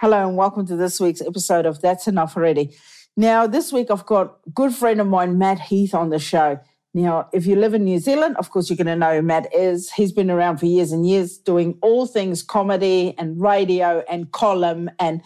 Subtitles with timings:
[0.00, 2.70] Hello and welcome to this week's episode of That's Enough Already.
[3.16, 6.60] Now, this week I've got a good friend of mine, Matt Heath, on the show.
[6.94, 9.52] Now, if you live in New Zealand, of course, you're going to know who Matt
[9.52, 9.90] is.
[9.90, 14.88] He's been around for years and years doing all things comedy and radio and column.
[15.00, 15.20] And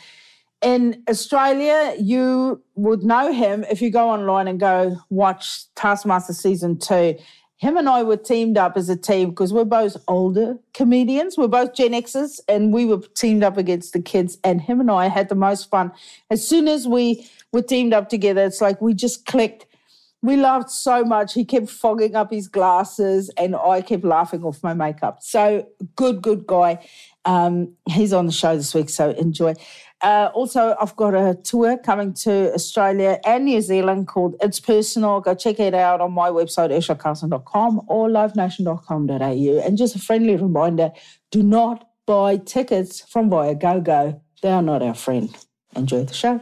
[0.63, 6.79] in Australia, you would know him if you go online and go watch Taskmaster season
[6.79, 7.19] two
[7.63, 11.39] him and I were teamed up as a team because we're both older comedians.
[11.39, 14.37] We're both Gen Xers, and we were teamed up against the kids.
[14.43, 15.93] And him and I had the most fun.
[16.29, 19.67] As soon as we were teamed up together, it's like we just clicked.
[20.23, 21.35] We laughed so much.
[21.35, 25.19] He kept fogging up his glasses, and I kept laughing off my makeup.
[25.23, 26.85] So good, good guy.
[27.25, 29.55] Um, he's on the show this week, so enjoy.
[30.03, 35.21] Uh, also, I've got a tour coming to Australia and New Zealand called It's Personal.
[35.21, 39.67] Go check it out on my website, urzilacarlson.com or livenation.com.au.
[39.67, 40.91] And just a friendly reminder
[41.31, 44.21] do not buy tickets from Viagogo.
[44.43, 45.35] They are not our friend.
[45.77, 46.41] Enjoy the show.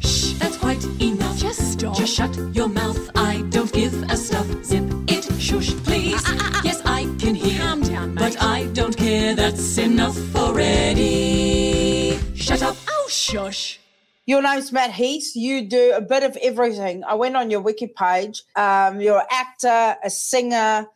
[0.00, 1.38] Shh, that's quite enough.
[1.38, 1.96] Just stop.
[1.96, 3.10] Just shut your mouth.
[3.14, 4.46] I don't give a stuff.
[4.64, 6.22] Zip it, shush, please.
[6.24, 6.60] Ah, ah, ah.
[6.64, 7.60] Yes, I can hear.
[7.60, 8.20] Calm down, mate.
[8.20, 9.34] But I don't care.
[9.34, 11.87] That's enough already.
[12.48, 12.78] Shut up.
[12.88, 13.78] Oh, shush.
[14.24, 15.36] Your name's Matt Heath.
[15.36, 17.04] You do a bit of everything.
[17.04, 18.42] I went on your wiki page.
[18.56, 20.86] Um, you're an actor, a singer.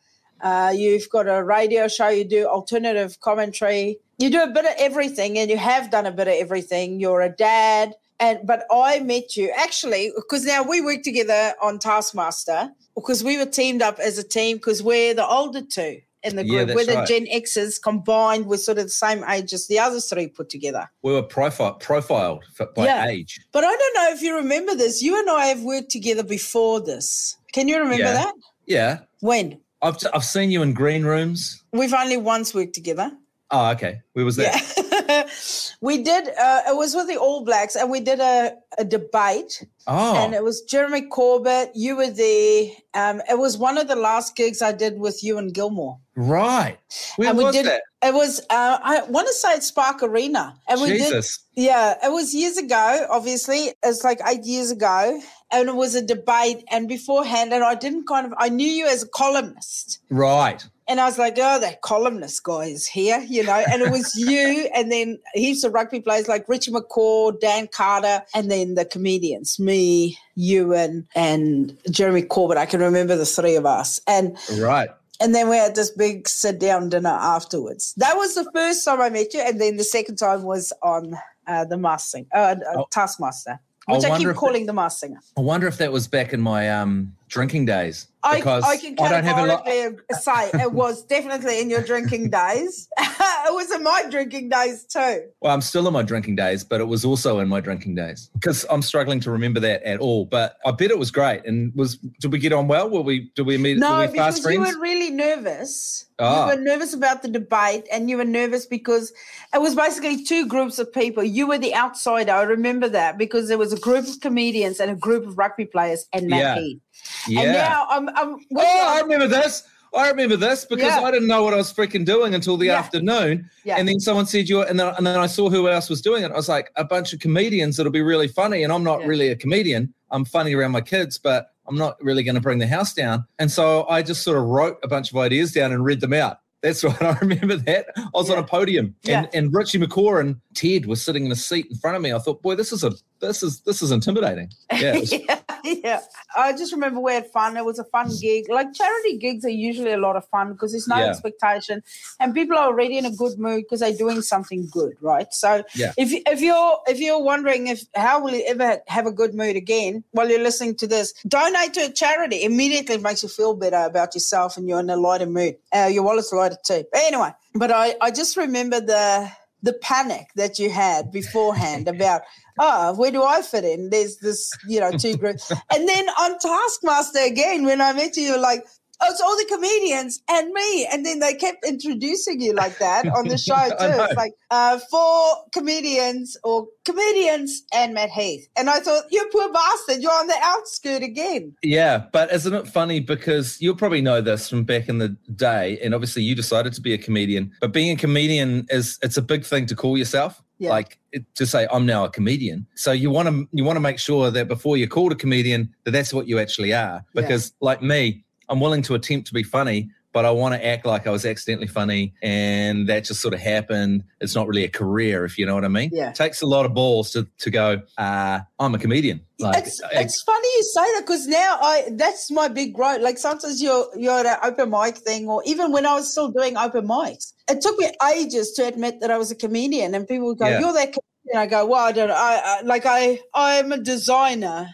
[0.41, 2.07] Uh, you've got a radio show.
[2.07, 3.99] You do alternative commentary.
[4.17, 6.99] You do a bit of everything, and you have done a bit of everything.
[6.99, 11.77] You're a dad, and but I met you actually because now we work together on
[11.77, 16.35] Taskmaster because we were teamed up as a team because we're the older two in
[16.35, 16.75] the Yeah, group.
[16.75, 17.07] we're the right.
[17.07, 20.89] Gen X's combined with sort of the same age as the other three put together.
[21.01, 23.07] We were profile, profiled for, by Yeah.
[23.07, 23.39] age.
[23.51, 25.01] But I don't know if you remember this.
[25.01, 27.37] You and I have worked together before this.
[27.53, 28.13] Can you remember Yeah.
[28.13, 28.33] that?
[28.65, 28.99] Yeah.
[29.19, 29.59] When?
[29.81, 31.61] I've, I've seen you in green rooms.
[31.73, 33.11] We've only once worked together.
[33.51, 34.01] Oh, okay.
[34.13, 34.53] Where was that?
[35.81, 39.65] We did, uh, it was with the All Blacks, and we did a, a debate.
[39.85, 41.71] Oh, And it was Jeremy Corbett.
[41.75, 42.71] You were there.
[42.93, 45.97] Um, it was one of the last gigs I did with you and Gilmour.
[46.15, 46.77] right.
[47.17, 47.83] Where and we was did, that?
[48.03, 50.59] It was, uh, I want to say it's Spark Arena.
[50.67, 51.39] And we did Jesus.
[51.55, 53.73] Yeah, it was years ago, obviously.
[53.81, 55.21] It's like eight years ago.
[55.51, 56.65] And it was a debate.
[56.69, 59.99] And beforehand, and I didn't kind of, I knew you as a columnist.
[60.09, 60.65] Right.
[60.87, 63.63] And I was like, oh, that columnist guy is here, you know.
[63.71, 68.23] And it was you, and then heaps of rugby players like Richie McCaw, Dan Carter,
[68.35, 72.57] and then the comedians, me, Ewen, and Jeremy Corbett.
[72.57, 74.01] I can remember the three of us.
[74.07, 74.89] And Right.
[75.23, 77.93] And then we had this big sit down dinner afterwards.
[77.97, 81.15] That was the first time I met you, and then the second time was on
[81.47, 82.85] uh, the Masked Singer, uh, uh, Oh.
[82.91, 85.19] Taskmaster, which I, wonder keep calling the Masked Singer.
[85.37, 88.07] I wonder if that was back in my um drinking days.
[88.25, 89.65] I, Because I can I don't have a lot.
[89.65, 92.87] categorically say it was definitely in your drinking days.
[92.97, 95.23] it was in my drinking days too.
[95.41, 98.29] Well, I'm still in my drinking days, but it was also in my drinking days
[98.33, 100.23] because I'm struggling to remember that at all.
[100.23, 101.43] But I bet it was great.
[101.45, 102.89] And was did we get on well?
[102.89, 103.31] Were we?
[103.35, 103.77] Did we meet?
[103.77, 106.05] No, were we fast because you were really nervous.
[106.19, 106.49] Ah.
[106.49, 109.11] You were nervous about the debate, and you were nervous because
[109.53, 111.23] it was basically two groups of people.
[111.23, 112.31] You were the outsider.
[112.31, 115.65] I remember that because there was a group of comedians and a group of rugby
[115.65, 116.55] players and Matt Yeah.
[116.61, 116.79] Heath.
[117.27, 117.41] Yeah.
[117.41, 119.63] And now I'm, I'm Oh, I remember this.
[119.95, 121.01] I remember this because Yeah.
[121.01, 122.79] I didn't know what I was freaking doing until the Yeah.
[122.79, 123.47] afternoon.
[123.63, 123.75] Yeah.
[123.77, 126.23] And then someone said you, and then, and then I saw who else was doing
[126.23, 126.31] it.
[126.31, 128.63] I was like, a bunch of comedians that'll be really funny.
[128.63, 129.07] And I'm not Yeah.
[129.07, 129.93] really a comedian.
[130.09, 133.25] I'm funny around my kids, but I'm not really going to bring the house down.
[133.39, 136.13] And so I just sort of wrote a bunch of ideas down and read them
[136.13, 136.37] out.
[136.63, 137.87] That's what I remember that.
[137.95, 139.25] I was on a podium and, Yeah.
[139.33, 142.13] and Richie McCaw and Ted was sitting in a seat in front of me.
[142.13, 144.49] I thought, boy, this is a this is this is intimidating.
[144.71, 144.95] Yeah.
[144.95, 145.39] it was- yeah,
[145.83, 146.01] yeah.
[146.35, 147.55] I just remember we had fun.
[147.57, 148.45] It was a fun gig.
[148.49, 151.09] Like charity gigs are usually a lot of fun because there's no Yeah.
[151.09, 151.83] expectation,
[152.19, 155.27] and people are already in a good mood because they're doing something good, right?
[155.33, 155.93] So Yeah.
[155.97, 159.55] if if you're if you're wondering if how will you ever have a good mood
[159.55, 162.43] again while you're listening to this, donate to a charity.
[162.43, 165.55] Immediately makes you feel better about yourself, and you're in a lighter mood.
[165.73, 166.83] Uh, your wallet's lighter too.
[166.91, 169.29] But anyway, but I I just remember the
[169.61, 172.21] the panic that you had beforehand about
[172.59, 173.89] oh where do i fit in?
[173.89, 178.23] There's this you know two groups and then on taskmaster again when i met you
[178.23, 178.63] you're like
[179.03, 180.87] oh it's all the comedians and me.
[180.91, 183.75] And then they kept introducing you like that on the show too.
[183.79, 188.47] It's like uh, four comedians or comedians and matt heath.
[188.55, 191.55] And i thought you poor bastard you're on the outskirt again.
[191.63, 192.99] Yeah, but isn't it funny?
[192.99, 196.81] Because you'll probably know this from back in the day, and obviously you decided to
[196.81, 197.51] be a comedian.
[197.61, 200.41] But being a comedian is it's a big thing to call yourself.
[200.63, 200.69] Yeah.
[200.69, 202.65] Like it, to say I'm now a comedian.
[202.75, 205.73] So you want to you want to make sure that before you're called a comedian
[205.83, 207.03] that that's what you actually are.
[207.13, 207.21] Yeah.
[207.21, 210.85] Because like me, I'm willing to attempt to be funny, but I want to act
[210.85, 214.03] like I was accidentally funny, and that just sort of happened.
[214.21, 215.89] It's not really a career, if you know what I mean.
[215.91, 216.09] Yeah.
[216.09, 217.81] It takes a lot of balls to to go.
[217.97, 219.21] Uh, I'm a comedian.
[219.39, 223.01] Like, it's, I- it's funny you say that because now I that's my big growth.
[223.01, 226.29] Like sometimes you're you're at an open mic thing, or even when I was still
[226.31, 230.07] doing open mics, it took me ages to admit that I was a comedian, and
[230.07, 230.59] people would go, Yeah.
[230.59, 231.01] "You're that." comedian."
[231.35, 232.09] I go, "Well, I don't.
[232.09, 232.15] know.
[232.15, 234.69] I, I like I I'm a designer."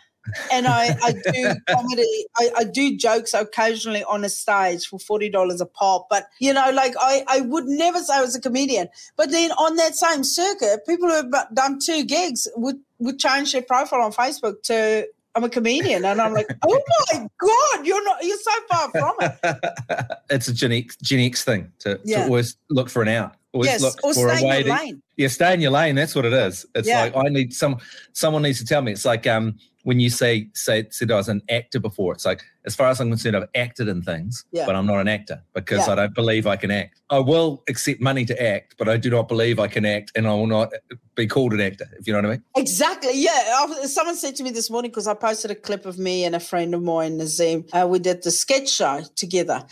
[0.52, 2.26] And I, I do comedy.
[2.38, 6.08] I, I do jokes occasionally on a stage for forty dollars a pop.
[6.10, 8.90] But you know, like I, I would never say I was a comedian.
[9.18, 13.54] But then on that same circuit, people who have done two gigs would would change
[13.54, 16.82] their profile on Facebook to I'm a comedian, and I'm like, oh
[17.14, 18.18] my god, you're not.
[18.24, 20.08] You're so far from it.
[20.30, 22.18] it's a Gen X, thing to, Yeah.
[22.20, 23.36] to always look for an out.
[23.52, 25.02] Always yes, look or for stay a way in your to, lane.
[25.18, 25.96] Yeah, stay in your lane.
[25.96, 26.66] That's what it is.
[26.76, 27.02] It's Yeah.
[27.04, 27.78] like I need some
[28.14, 28.92] someone needs to tell me.
[28.92, 32.14] It's like um when you say say said I was an actor before.
[32.14, 34.68] It's like as far as I'm concerned, I've acted in things, Yeah.
[34.68, 35.94] but I'm not an actor because Yeah.
[35.94, 37.02] I don't believe I can act.
[37.10, 40.28] I will accept money to act, but I do not believe I can act, and
[40.28, 40.72] I will not
[41.16, 41.90] be called an actor.
[42.00, 42.44] If you know what I mean.
[42.56, 43.14] Exactly.
[43.16, 43.66] Yeah.
[43.86, 46.40] Someone said to me this morning because I posted a clip of me and a
[46.40, 47.66] friend of mine, Nazim.
[47.74, 49.66] Uh, we did the sketch show together.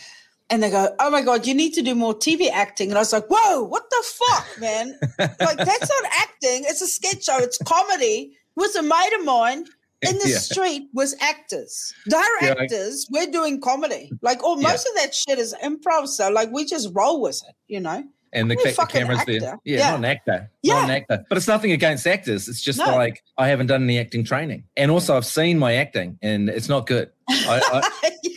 [0.49, 2.89] And they go, Oh my God, you need to do more TV acting.
[2.89, 4.97] And I was like, Whoa, what the fuck, man?
[5.19, 6.63] like, that's not acting.
[6.65, 7.37] It's a sketch show.
[7.39, 8.37] It's comedy.
[8.55, 9.65] With a mate of mine
[10.01, 10.37] in the Yeah.
[10.39, 11.93] street was actors.
[12.05, 14.11] They're Yeah, I- We're doing comedy.
[14.21, 14.55] Like, Yeah.
[14.55, 16.07] most of that shit is improv.
[16.07, 18.03] So, like, we just roll with it, you know?
[18.33, 19.35] And the, I'm fact the camera's there.
[19.37, 19.59] actor.
[19.63, 19.89] Yeah, Yeah.
[19.91, 20.51] not an actor.
[20.63, 20.73] Yeah.
[20.75, 21.25] Not an actor.
[21.29, 22.47] But it's nothing against actors.
[22.47, 22.85] It's just No.
[22.95, 24.63] like I haven't done any acting training.
[24.75, 27.09] And also I've seen my acting and it's not good.
[27.29, 27.61] I,
[28.03, 28.09] I,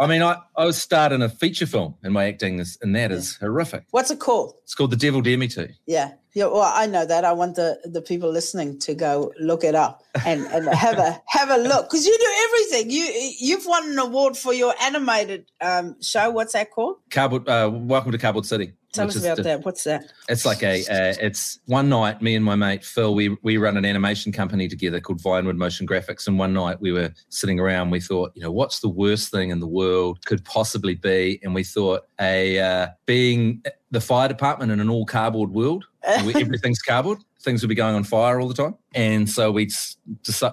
[0.00, 2.96] I mean, I, I was starred in a feature film and my acting is, and
[2.96, 3.84] that is horrific.
[3.90, 4.54] What's it called?
[4.62, 5.68] It's called The Devil Dared Me To.
[5.86, 6.12] Yeah.
[6.34, 7.24] Yeah, well, I know that.
[7.24, 11.20] I want the, the people listening to go look it up and, and have a
[11.26, 12.90] have a look because you do everything.
[12.90, 16.30] You you've won an award for your animated um, show.
[16.30, 16.96] What's that called?
[17.10, 18.74] Cardboard, uh, Welcome to Cardboard City.
[18.92, 19.64] Tell us about that.
[19.64, 20.12] What's that?
[20.28, 23.76] It's like a, uh, it's one night, me and my mate Phil, we, we run
[23.76, 26.26] an animation company together called Vinewood Motion Graphics.
[26.26, 29.50] And one night we were sitting around, we thought, you know, what's the worst thing
[29.50, 31.38] in the world could possibly be?
[31.44, 33.62] And we thought a, uh, being
[33.92, 38.04] the fire department in an all cardboard world, everything's cardboard, things would be going on
[38.04, 38.74] fire all the time.
[38.94, 39.98] And so we just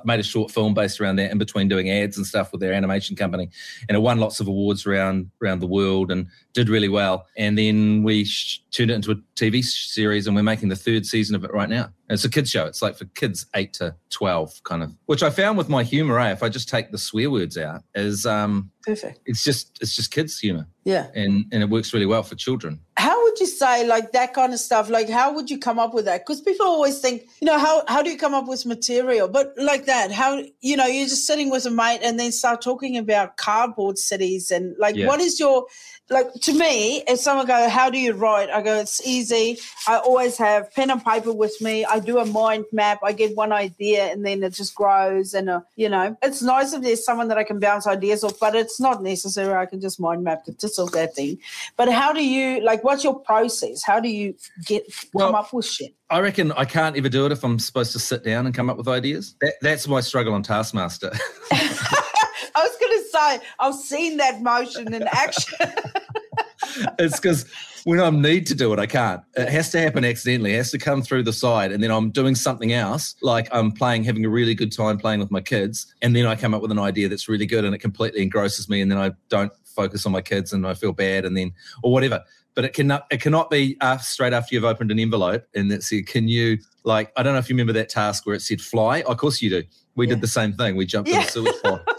[0.06, 2.72] made a short film based around that in between doing ads and stuff with their
[2.74, 3.50] animation company.
[3.90, 7.26] And it won lots of awards around, around the world and did really well.
[7.36, 11.06] And then we sh- turned it into a TV series and we're making the third
[11.06, 11.86] season of it right now.
[12.10, 12.66] And it's a kids show.
[12.66, 16.20] It's like for kids eight to 12 kind of, which I found with my humor,
[16.20, 19.20] eh, if I just take the swear words out is, um, Perfect.
[19.26, 21.08] it's just, it's just kids humor Yeah.
[21.16, 22.80] and, and it works really well for children.
[22.98, 24.90] How would you say like that kind of stuff?
[24.90, 26.26] Like, how would you come up with that?
[26.26, 29.28] Because people always think, you know, how how do you come up with material?
[29.28, 32.62] But like that, how you know, you're just sitting with a mate and then start
[32.62, 35.08] talking about cardboard cities and like, Yeah.
[35.08, 35.68] what is your
[36.10, 37.04] like to me?
[37.08, 38.50] If someone go, how do you write?
[38.50, 39.58] I go, it's easy.
[39.88, 41.86] I always have pen and paper with me.
[41.86, 43.00] I do a mind map.
[43.04, 45.34] I get one idea and then it just grows.
[45.34, 48.40] And uh, you know, it's nice if there's someone that I can bounce ideas off,
[48.40, 49.54] but it's not necessary.
[49.54, 51.40] I can just mind map the tits of that thing.
[51.76, 52.84] But how do you like?
[52.84, 53.84] What's your process?
[53.84, 54.84] How do you get
[55.14, 55.94] Well- come up with shit?
[56.10, 58.70] I reckon I can't ever do it if I'm supposed to sit down and come
[58.70, 59.36] up with ideas.
[59.42, 61.12] That, that's my struggle on Taskmaster.
[62.56, 65.58] I was going to say I've seen that motion in action.
[67.00, 67.46] it's because
[67.86, 69.22] when I need to do it, I can't.
[69.36, 70.54] It has to happen accidentally.
[70.54, 73.72] It has to come through the side, and then I'm doing something else, like I'm
[73.72, 76.62] playing, having a really good time playing with my kids, and then I come up
[76.62, 79.52] with an idea that's really good, and it completely engrosses me, and then I don't
[79.66, 82.24] focus on my kids, and I feel bad, and then or whatever.
[82.56, 85.84] But it cannot it cannot be uh, straight after you've opened an envelope and that
[85.84, 88.60] said, "Can you like?" I don't know if you remember that task where it said
[88.62, 89.64] "fly." Of course you do.
[89.96, 90.16] We Yeah.
[90.16, 90.76] did the same thing.
[90.76, 91.18] We jumped Yeah.
[91.20, 91.56] in the sewage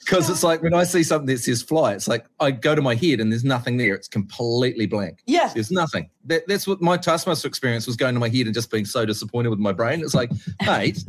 [0.00, 2.82] Because it's like when I see something that says fly, it's like I go to
[2.82, 3.94] my head and there's nothing there.
[3.94, 5.20] It's completely blank.
[5.26, 6.10] yeah, There's nothing.
[6.24, 9.06] That, that's what my Taskmaster experience was going to my head and just being so
[9.06, 10.00] disappointed with my brain.
[10.00, 10.30] It's like,
[10.66, 11.04] mate,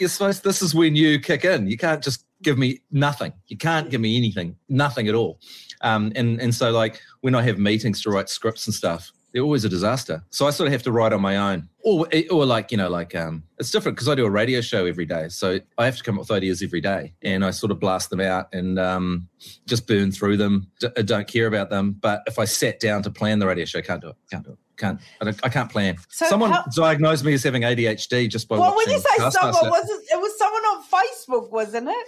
[0.00, 0.42] you're supposed.
[0.42, 1.68] This is when you kick in.
[1.68, 3.32] You can't just give me nothing.
[3.46, 4.56] You can't give me anything.
[4.68, 5.38] Nothing at all.
[5.82, 9.42] Um, and and so like when I have meetings to write scripts and stuff, they're
[9.42, 10.22] always a disaster.
[10.30, 12.88] So I sort of have to write on my own, or or like you know
[12.88, 15.96] like um, it's different because I do a radio show every day, so I have
[15.96, 18.78] to come up with ideas every day, and I sort of blast them out and
[18.78, 19.28] um,
[19.66, 20.70] just burn through them.
[20.80, 23.64] D- I don't care about them, but if I sat down to plan the radio
[23.64, 24.16] show, I can't do it.
[24.30, 24.58] Can't do it.
[24.76, 25.00] Can't.
[25.20, 25.96] I, I can't plan.
[26.08, 29.70] So Someone how- diagnosed me as having ADHD just by well, when you say someone,
[29.70, 30.14] was it?
[30.14, 32.06] It was someone on Facebook, wasn't it?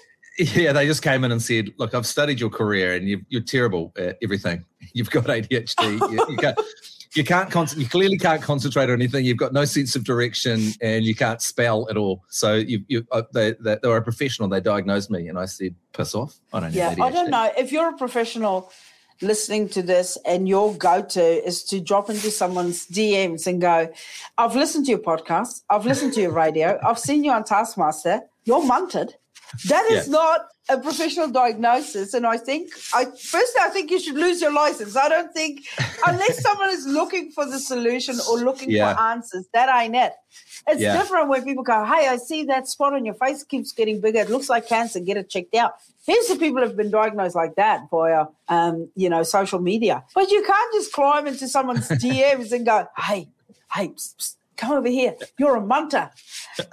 [0.56, 3.42] Yeah, they just came in and said, "Look, I've studied your career, and you, you're
[3.42, 4.64] terrible at everything.
[4.94, 6.00] You've got ADHD.
[6.12, 6.36] you, you
[7.14, 9.24] you can't con- you clearly can't concentrate on anything.
[9.24, 12.24] You've got no sense of direction, and you can't spell at all.
[12.28, 14.48] So you, you uh, they, they, they were a professional.
[14.48, 16.38] They diagnosed me, and I said, "Piss off!
[16.52, 17.50] I don't Yeah, I don't know.
[17.58, 18.70] If you're a professional
[19.22, 23.92] listening to this and your go to is to drop into someone's DMs and go,
[24.38, 28.22] I've listened to your podcast, I've listened to your radio, I've seen you on Taskmaster,
[28.44, 29.12] you're munted.
[29.68, 30.12] That is Yeah.
[30.12, 32.14] not a professional diagnosis.
[32.14, 34.96] And I think, I firstly, I think you should lose your license.
[34.96, 35.64] I don't think,
[36.06, 38.94] unless someone is looking for the solution or looking Yeah.
[38.94, 40.12] for answers, that ain't it.
[40.68, 40.96] It's Yeah.
[40.96, 44.20] different when people go, Hey, I see that spot on your face keeps getting bigger.
[44.20, 45.00] It looks like cancer.
[45.00, 45.74] Get it checked out.
[46.06, 50.04] Here's the people who've been diagnosed like that via, um, you know, social media.
[50.14, 53.28] But you can't just climb into someone's DMs and go, Hey,
[53.74, 55.16] hey, psst, psst, come over here.
[55.38, 56.10] You're a munter.
[56.56, 56.66] but,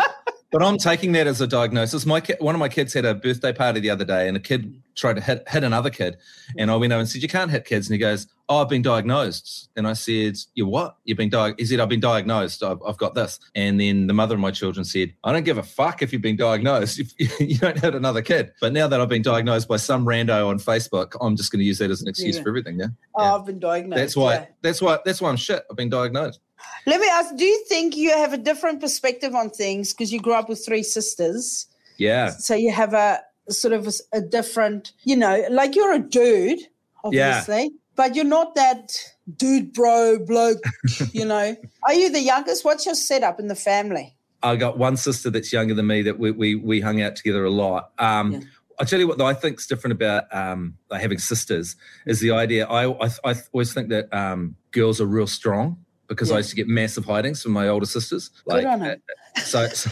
[0.00, 0.06] I,
[0.50, 2.06] but I'm taking that as a diagnosis.
[2.06, 4.40] My kid, one of my kids had a birthday party the other day, and a
[4.40, 6.16] kid tried to hit, hit another kid,
[6.56, 8.68] and I went over and said, "You can't hit kids." And he goes, "Oh, I've
[8.68, 10.96] been diagnosed." And I said, "You what?
[11.04, 12.62] You've been diagnosed?" He said, "I've been diagnosed.
[12.62, 15.58] I've, I've got this." And then the mother of my children said, "I don't give
[15.58, 16.98] a fuck if you've been diagnosed.
[17.18, 20.46] If you don't hit another kid." But now that I've been diagnosed by some rando
[20.48, 22.42] on Facebook, I'm just going to use that as an excuse Yeah.
[22.42, 22.78] for everything.
[22.80, 23.34] Yeah, Oh, Yeah.
[23.34, 23.98] I've been diagnosed.
[23.98, 24.32] that's why.
[24.34, 24.46] yeah.
[24.62, 24.98] That's why.
[25.04, 25.62] That's why I'm shit.
[25.70, 26.40] I've been diagnosed.
[26.86, 30.20] Let me ask, do you think you have a different perspective on things because you
[30.20, 31.66] grew up with three sisters?
[31.98, 32.30] Yeah.
[32.30, 36.66] So you have a sort of a different, you know, like you're a dude, Yeah.
[37.04, 38.92] obviously, but you're not that
[39.36, 40.62] dude, bro, bloke,
[41.12, 41.56] you know.
[41.84, 42.64] Are you the youngest?
[42.64, 44.14] What's your setup in the family?
[44.42, 47.44] I got one sister that's younger than me that we we, we hung out together
[47.44, 47.90] a lot.
[47.98, 48.40] Um, Yeah.
[48.80, 51.74] I tell you what, though, I think's different about um, having sisters
[52.06, 52.64] is the idea.
[52.66, 56.36] I I, I always think that um, girls are real strong because Yeah.
[56.36, 58.30] I used to get massive hidings from my older sisters.
[58.48, 59.02] Good on 'em.
[59.36, 59.90] uh, so, so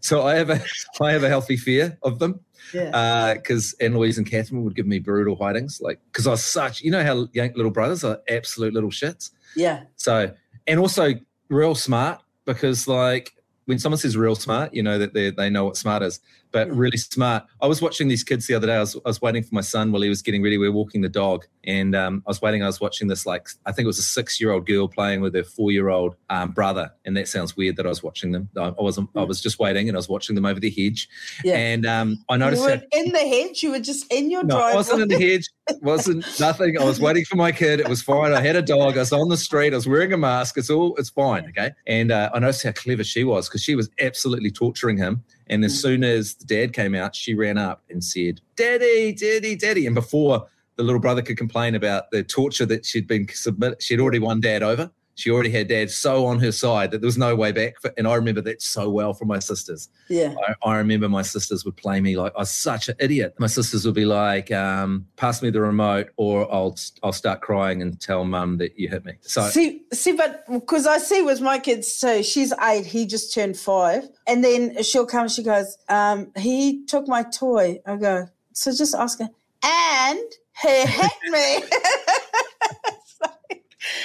[0.00, 0.60] so I have a
[1.00, 2.40] I have a healthy fear of them
[2.74, 3.34] Yeah.
[3.34, 6.82] because Anne Louise and Catherine would give me brutal hidings, like because I was such
[6.82, 9.30] you know how young little brothers are absolute little shits.
[9.56, 9.84] yeah.
[9.96, 10.32] So,
[10.66, 11.14] and also
[11.48, 13.32] real smart because like
[13.66, 16.20] when someone says real smart, you know that they they know what smart is.
[16.50, 17.44] But really smart.
[17.60, 18.76] I was watching these kids the other day.
[18.76, 20.58] I was, I was waiting for my son while he was getting ready.
[20.58, 22.62] We were walking the dog, and um, I was waiting.
[22.62, 25.20] I was watching this like I think it was a six year old girl playing
[25.20, 26.92] with her four year old um, brother.
[27.04, 28.48] And that sounds weird that I was watching them.
[28.56, 29.10] I I wasn't.
[29.16, 31.08] I was just waiting, and I was watching them over the hedge.
[31.44, 31.56] Yeah.
[31.56, 34.44] And um, I You noticed that were in the hedge, you were just in your
[34.44, 35.48] no, I wasn't in the hedge.
[35.82, 36.78] Wasn't nothing.
[36.78, 37.80] I was waiting for my kid.
[37.80, 38.32] It was fine.
[38.32, 38.96] I had a dog.
[38.96, 39.72] I was on the street.
[39.72, 40.56] I was wearing a mask.
[40.56, 40.94] It's all.
[40.96, 41.46] It's fine.
[41.48, 41.72] Okay.
[41.86, 45.24] And uh, I noticed how clever she was because she was absolutely torturing him.
[45.50, 45.78] And as hmm.
[45.78, 49.94] soon as the dad came out, she ran up and said, "Daddy, daddy, daddy." And
[49.94, 54.18] before the little brother could complain about the torture that she'd been submitted, she'd already
[54.18, 54.90] won dad over.
[55.18, 57.74] She already had dad so on her side that there was no way back.
[57.96, 59.88] And I remember that so well from my sisters.
[60.08, 60.32] yeah.
[60.46, 63.34] I, I remember my sisters would play me like I was such an idiot.
[63.40, 67.82] My sisters would be like, um, "Pass me the remote, or I'll I'll start crying
[67.82, 71.40] and tell mum that you hit me." So see, see, but because I see with
[71.40, 75.26] my kids too, she's eight, he just turned five, and then she'll come.
[75.26, 79.28] She goes, um, "He took my toy." I go, "So just ask her."
[79.64, 80.30] And
[80.62, 81.62] he hit me.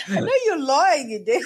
[0.10, 1.44] I know you're lying, you dick.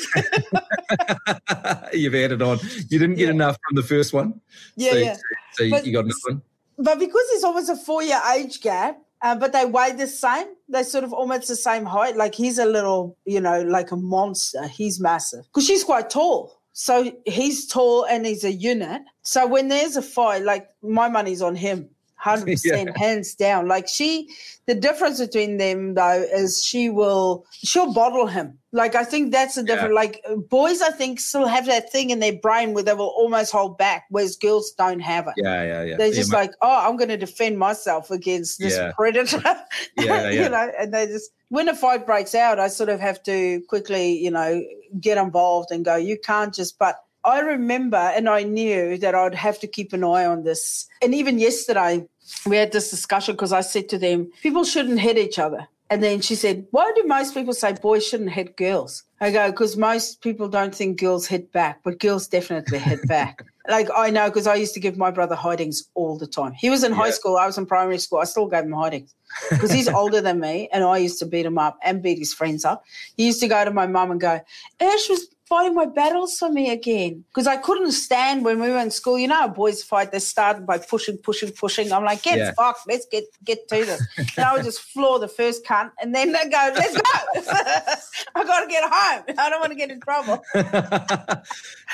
[1.93, 2.59] you've added on.
[2.89, 3.31] You didn't get Yeah.
[3.31, 4.39] enough from the first one.
[4.75, 5.15] Yeah, so, yeah.
[5.53, 6.41] So you- But- you got another one.
[6.79, 10.45] But because it's almost a four year age gap, uh, but they weigh the same,
[10.69, 12.15] they're sort of almost the same height.
[12.15, 14.67] Like he's a little, you know, like a monster.
[14.67, 16.53] He's massive because she's quite tall.
[16.73, 19.01] So he's tall and he's a unit.
[19.23, 21.89] So when there's a fight, like my money's on him.
[22.23, 22.85] 100% Yeah.
[22.97, 24.29] hands down like she
[24.65, 29.55] the difference between them though is she will she'll bottle him like i think that's
[29.55, 29.75] the Yeah.
[29.75, 32.93] difference like uh, boys i think still have that thing in their brain where they
[32.93, 35.97] will almost hold back whereas girls don't have it Yeah, yeah, yeah.
[35.97, 38.91] they're just my- like, oh, I'm going to defend myself against this Yeah.
[38.95, 39.41] predator.
[39.97, 40.29] Yeah, yeah.
[40.43, 43.61] you know, and they just, when a fight breaks out, I sort of have to
[43.67, 44.63] quickly, you know,
[44.99, 49.35] get involved and go, you can't just, but I remember and I knew that I'd
[49.35, 50.87] have to keep an eye on this.
[51.01, 52.07] And even yesterday,
[52.45, 55.67] we had this discussion because I said to them, people shouldn't hit each other.
[55.89, 59.03] And then she said, Why do most people say boys shouldn't hit girls?
[59.19, 63.43] I go, Because most people don't think girls hit back, but girls definitely hit back.
[63.69, 66.53] like I know because I used to give my brother hidings all the time.
[66.53, 68.19] He was in high school, I was in primary school.
[68.19, 69.13] I still gave him hidings
[69.49, 72.33] because he's older than me and I used to beat him up and beat his
[72.33, 72.83] friends up.
[73.15, 74.39] He used to go to my mum and go,
[74.79, 78.79] Ash was fighting my battles for me again because I couldn't stand when we were
[78.79, 79.17] in school.
[79.17, 81.91] You know, how boys fight, they started by pushing, pushing, pushing.
[81.91, 82.51] I'm like, get Yeah.
[82.53, 84.01] fucked, let's get get to this.
[84.35, 87.01] and I would just floor the first cunt and then they go, let's go.
[88.35, 89.23] I got to get home.
[89.37, 90.43] I don't want to get in trouble.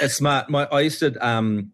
[0.02, 0.50] it's smart.
[0.50, 1.72] My I used to um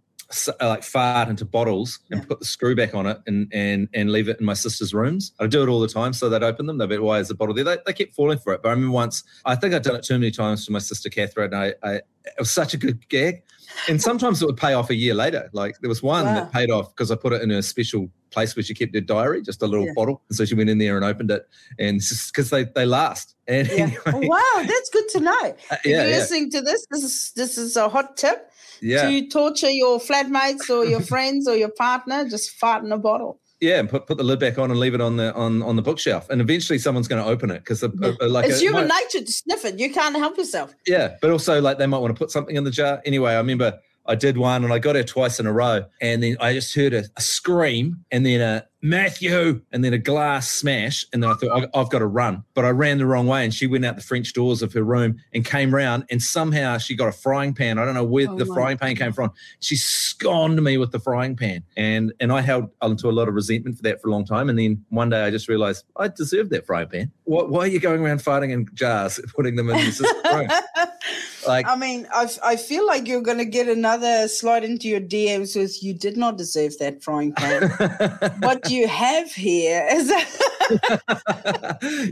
[0.48, 2.26] Uh, like fart into bottles and Yeah.
[2.28, 5.32] put the screw back on it and and and leave it in my sister's rooms.
[5.40, 6.78] I do it all the time, so they'd open them.
[6.78, 7.64] They'd be, why is the bottle there?
[7.64, 8.62] They, they kept falling for it.
[8.62, 11.10] But I remember once, I think I'd done it too many times to my sister
[11.10, 11.56] Catherine.
[11.56, 12.04] I, I it
[12.38, 13.42] was such a good gag,
[13.88, 15.50] and sometimes it would pay off a year later.
[15.54, 16.34] Like there was one Wow.
[16.36, 19.02] that paid off because I put it in a special place where she kept her
[19.02, 19.94] diary, just a little Yeah.
[19.96, 21.48] bottle, and so she went in there and opened it,
[21.80, 23.36] and because they they last.
[23.48, 23.90] And Yeah.
[24.06, 25.32] anyway, wow, that's good to know.
[25.72, 28.52] uh, If yeah, you're yeah, listening to this, this is this is a hot tip
[28.82, 29.10] yeah.
[29.10, 32.30] to torture your flatmates or your friends or your partner.
[32.30, 33.40] Just fart in a bottle.
[33.62, 35.76] Yeah, and put, put the lid back on and leave it on the on, on
[35.76, 39.00] the bookshelf, and eventually someone's going to open it because like it's a- human my-
[39.02, 39.78] nature to sniff it.
[39.78, 40.74] You can't help yourself.
[40.88, 43.02] yeah, but also like they might want to put something in the jar.
[43.06, 43.78] Anyway, I remember
[44.10, 46.76] I did one and I got her twice in a row, and then I just
[46.76, 51.30] heard a, a scream, and then a Matthew, and then a glass smash, and then
[51.30, 53.68] I thought I, I've got to run, but I ran the wrong way, and she
[53.68, 57.08] went out the French doors of her room and came round, and somehow she got
[57.08, 57.78] a frying pan.
[57.78, 59.32] I don't know where Oh the frying pan came from.
[59.60, 63.36] She sconed me with the frying pan, and and I held onto a lot of
[63.36, 66.08] resentment for that for a long time, and then one day I just realised I
[66.08, 67.12] deserved that frying pan.
[67.26, 70.48] Why, why are you going around farting in jars, putting them in sister's room?
[71.50, 75.02] Like I mean, I, I feel like you're going to get another slide into your
[75.02, 77.72] DMs with you did not deserve that frying pan.
[78.42, 80.10] what you have here is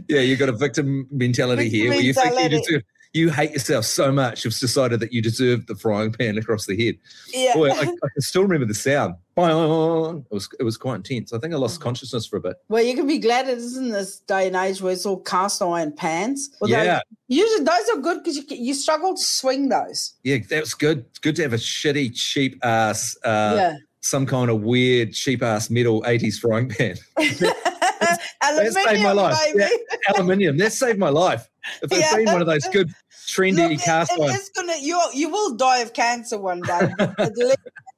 [0.10, 2.84] yeah, you've got a victim mentality Victim here where you think you deserve.
[3.14, 6.76] You hate yourself so much, you've decided that you deserve the frying pan across the
[6.76, 6.96] head.
[7.32, 7.54] yeah.
[7.54, 9.16] Boy, I, I can still remember the sound.
[9.38, 10.26] Boing.
[10.26, 11.32] It was it was quite intense.
[11.32, 11.62] I think I Mm.
[11.62, 12.58] lost consciousness for a bit.
[12.70, 15.62] Well, you can be glad it isn't this day and age where it's all cast
[15.62, 16.50] iron pans.
[16.62, 17.02] Although Yeah.
[17.28, 20.14] Usually those are good because you, you struggle to swing those.
[20.24, 21.06] Yeah, that was good.
[21.12, 23.74] It's good to have a shitty, cheap ass, uh, yeah.
[24.02, 26.96] some kind of weird, cheap ass metal 80s frying pan.
[28.42, 29.38] Aluminium, saved my life.
[29.56, 29.70] Yeah.
[30.16, 30.58] Aluminium.
[30.58, 31.50] That saved my life.
[31.84, 32.16] If it's Yeah.
[32.16, 32.90] been one of those good,
[33.28, 34.32] trendy Look, it- cast it iron.
[34.36, 36.94] is gonna you you will die of cancer one day.
[36.98, 37.56] but the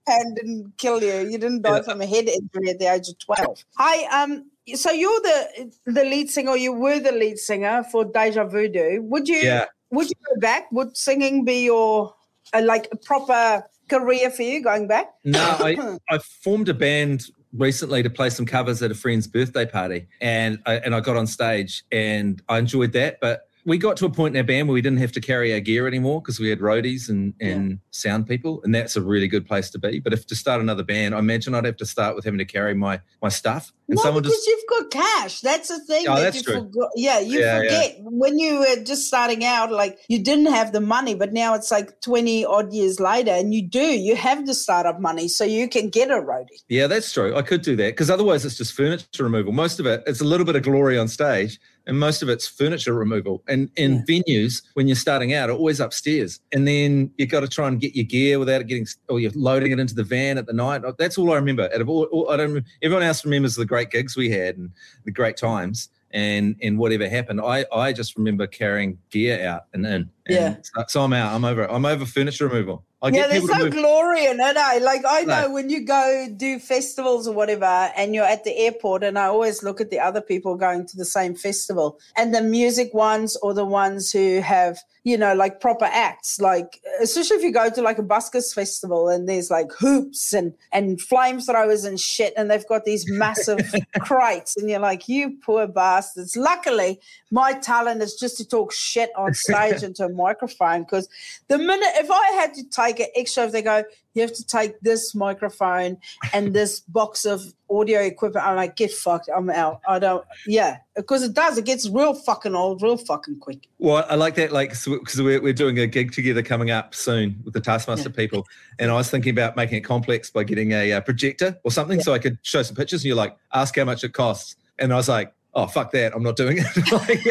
[0.10, 1.30] left hand didn't kill you.
[1.30, 1.82] You didn't die Yeah.
[1.84, 3.64] from a head injury at the age of twelve.
[3.78, 4.46] Hi, um.
[4.76, 6.56] So you're the the lead singer.
[6.56, 9.02] You were the lead singer for Deja Voodoo.
[9.02, 9.38] Would you?
[9.38, 9.66] Yeah.
[9.92, 10.72] Would you go back?
[10.72, 12.14] Would singing be your
[12.54, 15.12] uh, like a proper career for you going back?
[15.24, 19.66] No, I, I formed a band recently to play some covers at a friend's birthday
[19.66, 23.20] party, and I, and I got on stage and I enjoyed that.
[23.20, 25.54] But we got to a point in our band where we didn't have to carry
[25.54, 29.28] our gear anymore because we had roadies and, and sound people, and that's a really
[29.28, 30.00] good place to be.
[30.00, 32.46] But if to start another band, I imagine I'd have to start with having to
[32.46, 33.72] carry my my stuff.
[33.88, 35.42] And no, someone because just you've got cash.
[35.42, 36.08] That's the thing.
[36.08, 36.54] Oh, that that's you true.
[36.56, 36.90] forgot.
[36.96, 37.70] Yeah, you Yeah, yeah.
[37.70, 41.54] forget when you were just starting out, like you didn't have the money, but now
[41.54, 43.80] it's like 20 odd years later, and you do.
[43.80, 46.64] You have the startup money, so you can get a roadie.
[46.68, 47.36] Yeah, that's true.
[47.36, 49.54] I could do that because otherwise it's just furniture removal.
[49.54, 52.48] Most of it, it's a little bit of glory on stage, and most of it's
[52.48, 53.44] furniture removal.
[53.48, 57.48] And in venues, when you're starting out, are always upstairs, and then you've got to
[57.48, 60.38] try and get your gear without it getting, or you're loading it into the van
[60.38, 60.84] at the night.
[61.00, 61.64] That's all I remember.
[61.74, 62.64] Out of all, all- I don't.
[62.84, 64.72] Everyone else remembers the great gigs we had and
[65.04, 65.90] the great times.
[66.12, 70.10] And and whatever happened, I I just remember carrying gear out and in.
[70.30, 70.84] And Yeah.
[70.88, 71.34] So, I'm out.
[71.34, 71.64] I'm over.
[71.64, 71.70] it.
[71.72, 72.84] I'm over furniture removal.
[73.02, 73.72] I yeah, there's to no move.
[73.74, 74.58] glory in it.
[74.58, 74.80] Eh?
[74.82, 75.52] Like I know No.
[75.54, 77.64] when you go do festivals or whatever,
[77.96, 80.98] and you're at the airport, and I always look at the other people going to
[80.98, 85.62] the same festival, and the music ones or the ones who have you know like
[85.62, 89.72] proper acts, like especially if you go to like a buskers festival and there's like
[89.72, 93.62] hoops and and flamethrowers and shit, and they've got these massive
[94.02, 96.36] crates, and you're like, you poor bastards.
[96.36, 97.00] Luckily,
[97.32, 101.08] my talent is just to talk shit on stage into a microphone because
[101.48, 104.46] the minute if I had to take an extra, if they go, you have to
[104.46, 105.98] take this microphone
[106.34, 109.82] and this box of audio equipment, I'm like, get fucked, I'm out.
[109.88, 111.58] I don't, yeah, because it does.
[111.58, 113.68] It gets real fucking old, real fucking quick.
[113.78, 117.40] Well, I like that, like, because we're, we're doing a gig together coming up soon
[117.46, 118.46] with the Taskmaster people.
[118.80, 122.02] And I was thinking about making it complex by getting a, uh projector or something
[122.02, 123.02] so I could show some pictures.
[123.02, 124.56] And you're like, ask how much it costs.
[124.78, 126.14] And I was like, oh, fuck that.
[126.16, 126.92] I'm not doing it.
[126.92, 127.26] like,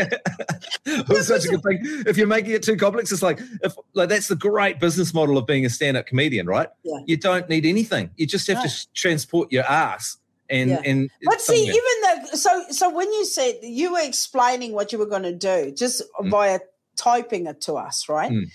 [0.84, 1.78] it was such a good thing.
[2.06, 5.38] If you're making it too complex, it's like, if like that's the great business model
[5.38, 6.68] of being a stand up comedian, right?
[6.84, 6.98] Yeah.
[7.06, 8.10] You don't need anything.
[8.16, 8.64] You just have No.
[8.64, 10.16] to transport your ass.
[10.50, 10.82] And, Yeah.
[10.84, 14.98] and But see, even the so so when you said you were explaining what you
[14.98, 16.60] were going to do just via
[16.96, 18.32] typing it to us, right?
[18.32, 18.50] Mm.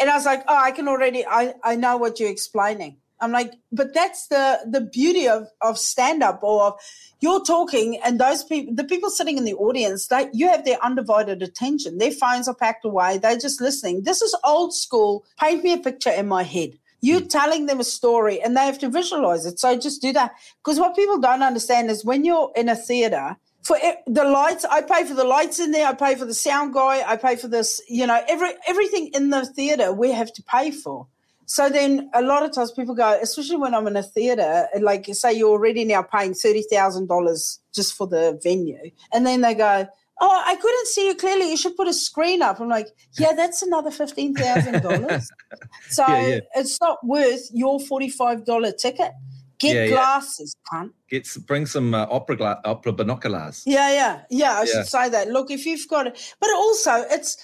[0.00, 2.96] And I was like, oh, I can already, I I know what you're explaining.
[3.22, 6.74] I'm like, but that's the the beauty of of stand up or of
[7.20, 10.82] you're talking and those people, the people sitting in the audience, they you have their
[10.84, 11.98] undivided attention.
[11.98, 13.18] Their phones are packed away.
[13.18, 14.02] They're just listening.
[14.02, 15.24] This is old school.
[15.40, 16.72] Paint me a picture in my head.
[17.00, 17.28] You're hmm.
[17.28, 19.60] telling them a story and they have to visualize it.
[19.60, 20.32] So just do that.
[20.64, 24.64] Because what people don't understand is when you're in a theater, for e- the lights,
[24.64, 25.86] I pay for the lights in there.
[25.86, 27.04] I pay for the sound guy.
[27.06, 27.80] I pay for this.
[27.88, 31.06] You know, every everything in the theater we have to pay for.
[31.52, 35.04] So then a lot of times people go, especially when I'm in a theatre, like
[35.12, 38.90] say you're already now paying $30,000 just for the venue.
[39.12, 39.86] And then they go,
[40.18, 41.50] Oh, I couldn't see you clearly.
[41.50, 42.58] You should put a screen up.
[42.58, 42.86] I'm like,
[43.18, 45.28] yeah, that's another fifteen thousand dollars.
[45.90, 46.40] so Yeah, yeah.
[46.54, 49.12] it's not worth your forty-five dollar ticket.
[49.58, 50.90] Get Yeah, glasses, cunt.
[51.10, 53.62] Get bring some uh, opera gla- opera binoculars.
[53.66, 54.52] Yeah, yeah, yeah.
[54.60, 55.28] I should say that.
[55.28, 57.36] Look, if you've got it, but also it's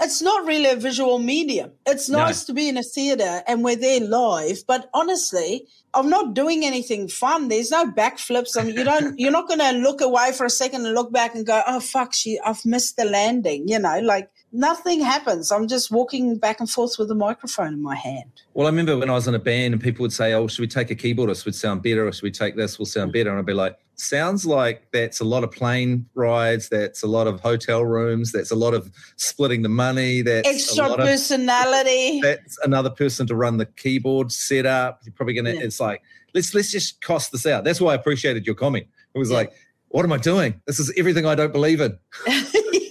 [0.00, 1.72] it's not really a visual medium.
[1.86, 2.18] It's No.
[2.18, 6.64] nice to be in a theater and we're there live, but honestly, I'm not doing
[6.64, 7.48] anything fun.
[7.48, 8.56] There's no backflips.
[8.58, 9.18] I mean, you don't.
[9.18, 11.80] You're not going to look away for a second and look back and go, "Oh
[11.80, 15.50] fuck, she, I've missed the landing." You know, like nothing happens.
[15.52, 18.30] I'm just walking back and forth with a microphone in my hand.
[18.54, 20.60] Well, I remember when I was in a band and people would say, "Oh, should
[20.60, 21.44] we take a keyboardist?
[21.44, 22.78] Would sound better, or should we take this?
[22.78, 23.14] Will sound mm.
[23.14, 26.68] better?" And I'd be like, "Sounds like that's a lot of plane rides.
[26.68, 28.32] That's a lot of hotel rooms.
[28.32, 30.22] That's a lot of splitting the money.
[30.22, 32.20] That's a Extra lot of personality.
[32.20, 35.00] that's another person to run the keyboard setup.
[35.04, 35.52] You're probably gonna.
[35.54, 35.62] Yeah.
[35.62, 36.02] It's like
[36.34, 37.64] let's let's just cost this out.
[37.64, 38.86] That's why I appreciated your comment.
[39.14, 39.38] It was Yeah.
[39.38, 39.52] like,
[39.88, 40.60] what am I doing?
[40.66, 41.98] This is everything I don't believe in.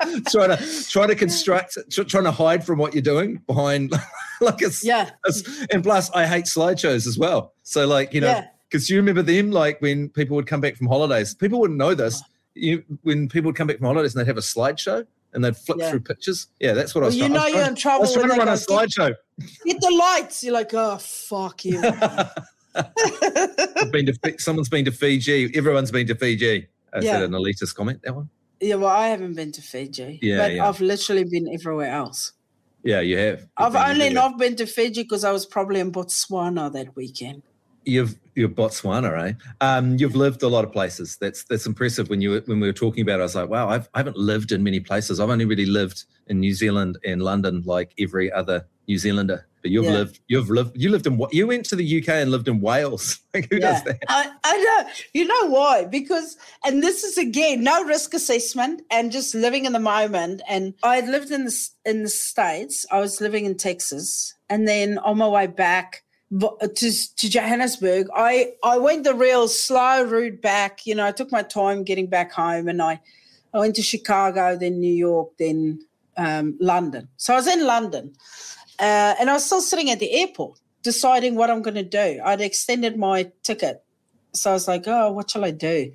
[0.30, 3.92] trying to trying to construct, tr- trying to hide from what you're doing behind
[4.40, 5.32] like a, yeah, a
[5.72, 7.52] and plus I hate slideshows as well.
[7.64, 8.46] So like you know, Yeah.
[8.68, 11.34] because you remember them like when people would come back from holidays.
[11.34, 12.22] People wouldn't know this.
[12.54, 15.56] You when people would come back from holidays and they'd have a slideshow and they'd
[15.56, 15.90] flip Yeah.
[15.90, 16.46] through pictures.
[16.60, 17.16] Yeah, that's what I was.
[17.16, 18.48] you trying- I know was you're trying- in I trouble was when trying to run
[18.48, 19.14] a "Get- slideshow.
[19.66, 20.42] Get the lights.
[20.44, 21.80] You're like, oh fuck you.
[22.74, 25.50] I've been to someone's been to Fiji.
[25.56, 26.68] Everyone's been to Fiji.
[26.94, 27.18] Is Yeah.
[27.20, 28.00] that an elitist comment?
[28.04, 28.30] That one?
[28.60, 30.68] Yeah, well, I haven't been to Fiji, Yeah, but yeah.
[30.68, 32.32] I've literally been everywhere else.
[32.84, 33.40] Yeah, you have.
[33.40, 34.30] You've I've been only everywhere.
[34.30, 37.42] not been to Fiji because I was probably in Botswana that weekend.
[37.84, 39.32] You've you're Botswana, eh?
[39.60, 41.16] Um, you've lived a lot of places.
[41.20, 42.08] That's that's impressive.
[42.10, 43.98] When you were- when we were talking about, it, I was like, wow, I've, I
[43.98, 45.18] haven't lived in many places.
[45.20, 49.46] I've only really lived in New Zealand and London, like every other New Zealander.
[49.68, 49.92] But you've Yeah.
[49.92, 53.18] lived, you've lived, you lived in you went to the UK and lived in Wales.
[53.34, 53.98] Like, who does that?
[54.08, 54.90] I, I know.
[55.12, 55.84] You know why?
[55.84, 60.40] Because, and this is again no risk assessment and just living in the moment.
[60.48, 62.86] And I had lived in the in the states.
[62.90, 66.02] I was living in Texas, and then on my way back
[66.40, 70.86] to to Johannesburg, I I went the real slow route back.
[70.86, 72.98] You know, I took my time getting back home, and I
[73.52, 75.80] I went to Chicago, then New York, then
[76.16, 77.08] um, London.
[77.18, 78.14] So I was in London,
[78.78, 82.20] uh, and I was still sitting at the airport deciding what I'm going to do.
[82.24, 83.82] I'd extended my ticket.
[84.32, 85.92] So I was like, oh, what shall I do?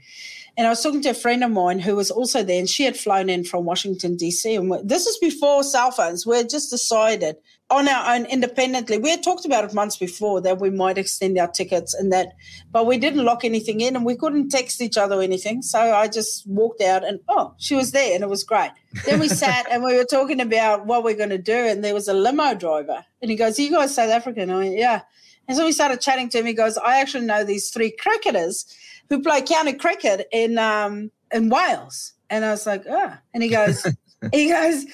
[0.58, 2.84] And I was talking to a friend of mine who was also there, and she
[2.84, 4.56] had flown in from Washington, D.C.
[4.56, 6.28] And this is before cell phones.
[6.28, 7.38] We had just decided
[7.74, 8.98] on our own independently.
[8.98, 12.34] We had talked about it months before that we might extend our tickets and that,
[12.72, 15.62] but we didn't lock anything in and we couldn't text each other or anything.
[15.62, 18.72] So I just walked out and, oh, she was there and it was great.
[19.06, 21.54] Then we sat and we were talking about what we're going to do.
[21.54, 24.50] And there was a limo driver and he goes, You guys South African?
[24.50, 25.02] I went, Yeah.
[25.48, 26.46] And so we started chatting to him.
[26.46, 28.66] He goes, I actually know these three cricketers
[29.10, 32.14] who play county cricket in um, in Wales.
[32.30, 33.14] And I was like, oh.
[33.34, 33.86] And he goes,
[34.32, 34.86] he goes,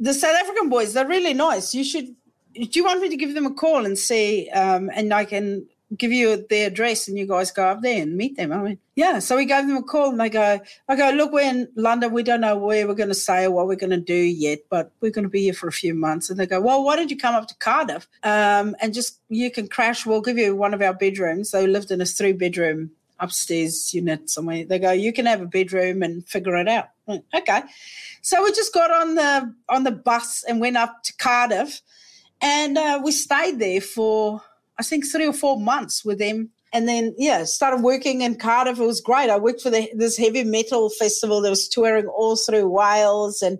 [0.00, 1.74] the South African boys, they're really nice.
[1.74, 2.14] You should.
[2.58, 4.50] Do you want me to give them a call and see?
[4.50, 5.66] Um, and I can
[5.96, 8.52] give you their address, and you guys go up there and meet them.
[8.52, 9.20] I went, yeah.
[9.20, 12.12] So we gave them a call, and they go, I go, look, we're in London.
[12.12, 14.60] We don't know where we're going to stay or what we're going to do yet,
[14.68, 16.28] but we're going to be here for a few months.
[16.28, 19.50] And they go, well, why don't you come up to Cardiff um, and just you
[19.50, 20.04] can crash?
[20.04, 21.52] We'll give you one of our bedrooms.
[21.52, 22.90] They lived in a three bedroom
[23.20, 24.64] upstairs unit somewhere.
[24.64, 26.90] They go, you can have a bedroom and figure it out.
[27.34, 27.62] Okay.
[28.20, 31.80] So we just got on the on the bus and went up to Cardiff,
[32.40, 34.42] and uh, we stayed there for
[34.78, 36.50] I think three or four months with them.
[36.72, 38.78] And then yeah, started working in Cardiff.
[38.78, 39.30] It was great.
[39.30, 43.58] I worked for the, this heavy metal festival that was touring all through Wales and.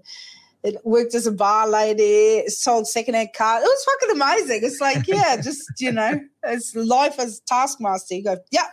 [0.65, 3.63] It worked as a bar lady, sold secondhand cars.
[3.63, 4.61] It was fucking amazing.
[4.65, 8.17] It's like, yeah, just you know, it's life as taskmaster.
[8.17, 8.67] You go, yeah,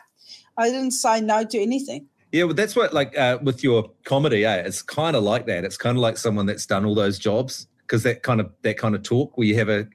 [0.57, 2.07] I didn't say no to anything.
[2.31, 4.63] Yeah, well, that's what like uh, with your comedy, eh?
[4.65, 5.63] It's kind of like that.
[5.63, 8.77] It's kind of like someone that's done all those jobs because that kind of that
[8.77, 9.87] kind of talk where you have a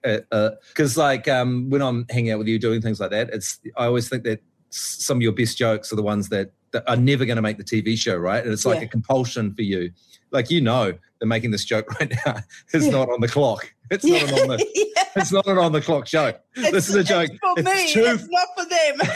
[0.69, 3.87] because like um, when I'm hanging out with you doing things like that, it's I
[3.87, 7.25] always think that some of your best jokes are the ones that, that are never
[7.25, 8.43] going to make the TV show, right?
[8.45, 8.85] And it's like Yeah.
[8.85, 9.91] a compulsion for you.
[10.31, 12.37] Like you know, they're making this joke right now.
[12.73, 12.93] It's Yeah.
[12.93, 13.73] not on the clock.
[13.91, 14.67] It's not an on the.
[14.97, 16.33] Yeah, It's not an on the clock show.
[16.55, 17.31] this is a joke.
[17.31, 17.93] It's for It's me.
[17.93, 18.65] too It's not for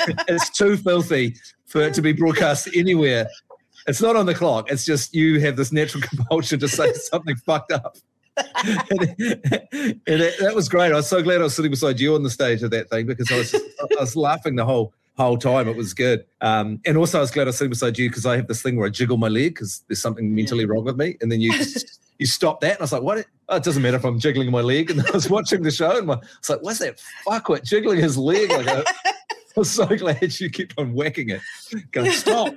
[0.09, 0.17] them.
[0.29, 3.29] it's too filthy for it to be broadcast anywhere.
[3.87, 4.73] It's not on the clock.
[4.73, 7.97] It's just you have this natural compulsion to say something fucked up.
[8.37, 10.93] It, that was great.
[10.93, 13.07] I was so glad I was sitting beside you on the stage of that thing
[13.07, 15.69] because I was I was laughing the whole whole time.
[15.69, 16.25] It was good.
[16.41, 18.63] Um, and also, I was glad I was sitting beside you because I have this
[18.63, 21.17] thing where I jiggle my leg because there's something mentally wrong with me.
[21.21, 22.73] And then you just, you stop that.
[22.73, 23.25] And I was like, what?
[23.49, 24.91] Oh, it doesn't matter if I'm jiggling my leg.
[24.91, 28.01] And I was watching the show and my, I was like, what's that fuckwit jiggling
[28.01, 28.51] his leg?
[28.51, 29.13] Like, I, I
[29.55, 31.41] was so glad you kept on whacking it.
[31.93, 32.53] Going, stop,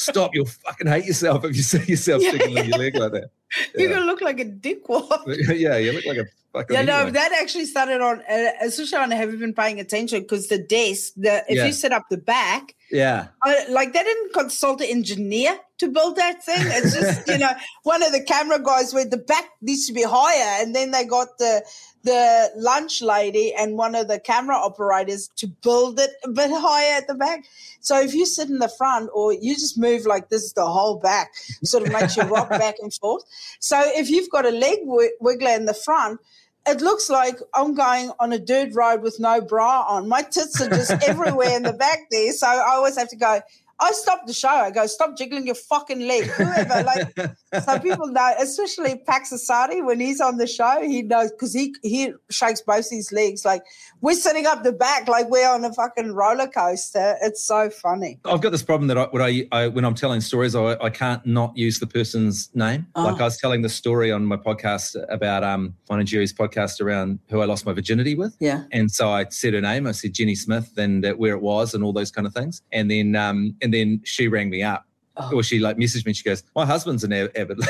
[0.00, 0.34] stop.
[0.34, 2.32] You'll fucking hate yourself if you see yourself Yeah.
[2.32, 3.30] jiggling your leg like that.
[3.76, 5.24] You're gonna look like a dickwad.
[5.58, 6.74] yeah, you look like a fucking.
[6.76, 10.20] Yeah, no, that actually started on, uh, especially on Have You Been Paying Attention?
[10.22, 11.66] Because the desk, the if Yeah.
[11.66, 13.28] you set up the back, yeah.
[13.42, 16.58] I, like they didn't consult an engineer to build that thing.
[16.60, 17.50] It's just, you know,
[17.84, 20.62] one of the camera guys went, the back needs to be higher.
[20.62, 21.62] And then they got the,
[22.02, 26.96] the lunch lady and one of the camera operators to build it a bit higher
[26.96, 27.44] at the back.
[27.80, 30.98] So if you sit in the front or you just move like this, the whole
[30.98, 31.32] back
[31.64, 33.24] sort of makes you rock back and forth.
[33.58, 36.20] So if you've got a leg wi- wiggler in the front,
[36.66, 40.08] it looks like I'm going on a dirt road with no bra on.
[40.08, 42.32] My tits are just everywhere in the back there.
[42.32, 43.40] So I always have to go.
[43.80, 44.48] I stop the show.
[44.48, 46.24] I go, stop jiggling your fucking leg.
[46.30, 47.16] Whoever, like,
[47.64, 51.74] so people know, especially Pax Assadi, when he's on the show, he knows because he
[51.82, 53.44] he shakes both his legs.
[53.44, 53.62] Like
[54.00, 57.16] we're sitting up the back, like we're on a fucking roller coaster.
[57.22, 58.20] It's so funny.
[58.24, 60.90] I've got this problem that I, when I, I when I'm telling stories, I, I
[60.90, 62.86] can't not use the person's name.
[62.94, 63.04] Oh.
[63.04, 66.80] Like I was telling the story on my podcast about um one of Jerry's podcast
[66.80, 68.36] around who I lost my virginity with.
[68.40, 68.64] Yeah.
[68.72, 69.86] And so I said her name.
[69.86, 72.62] I said Jenny Smith and uh, where it was and all those kind of things.
[72.72, 74.84] And then um and then she rang me up.
[75.16, 75.36] Oh.
[75.36, 76.12] Or she like messaged me.
[76.12, 77.60] She goes, "My husband's an avid,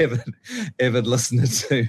[0.00, 0.22] avid,
[0.80, 1.86] avid listener to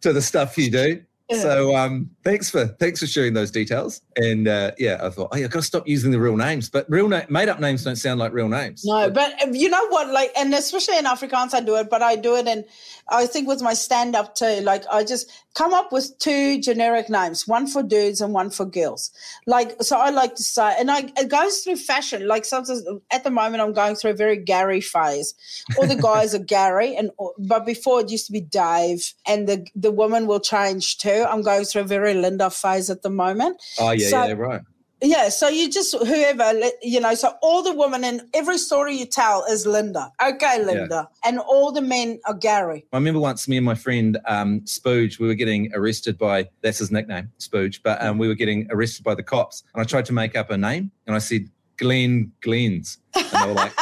[0.00, 1.02] to the stuff you do."
[1.36, 4.02] So um, thanks for thanks for sharing those details.
[4.16, 6.68] And uh, yeah, I thought, oh, yeah, I've got to stop using the real names.
[6.68, 8.82] But real na- made up names don't sound like real names.
[8.84, 10.08] No, but uh, you know what?
[10.08, 12.64] Like, and especially in Afrikaans, I do it, but I do it and
[13.08, 14.60] I think with my stand up too.
[14.60, 18.64] Like, I just come up with two generic names, one for dudes and one for
[18.64, 19.10] girls.
[19.46, 22.28] Like, so I like to say, and I, it goes through fashion.
[22.28, 25.34] Like, sometimes at the moment, I'm going through a very Gary phase.
[25.76, 29.66] All the guys are Gary, and but before it used to be Dave, and the,
[29.74, 31.19] the woman will change too.
[31.28, 33.60] I'm going through a very Linda phase at the moment.
[33.78, 34.60] Oh yeah, So- yeah, right.
[35.02, 36.52] Yeah, so you just whoever
[36.82, 37.14] you know.
[37.14, 40.12] So all the women in every story you tell is Linda.
[40.22, 42.84] Okay, Linda, and all the men are Gary.
[42.92, 46.80] I remember once me and my friend um, Spooge, we were getting arrested by that's
[46.80, 50.04] his nickname, Spooge, but um, we were getting arrested by the cops, and I tried
[50.04, 53.72] to make up a name, and I said Glenn Glens, and they were like,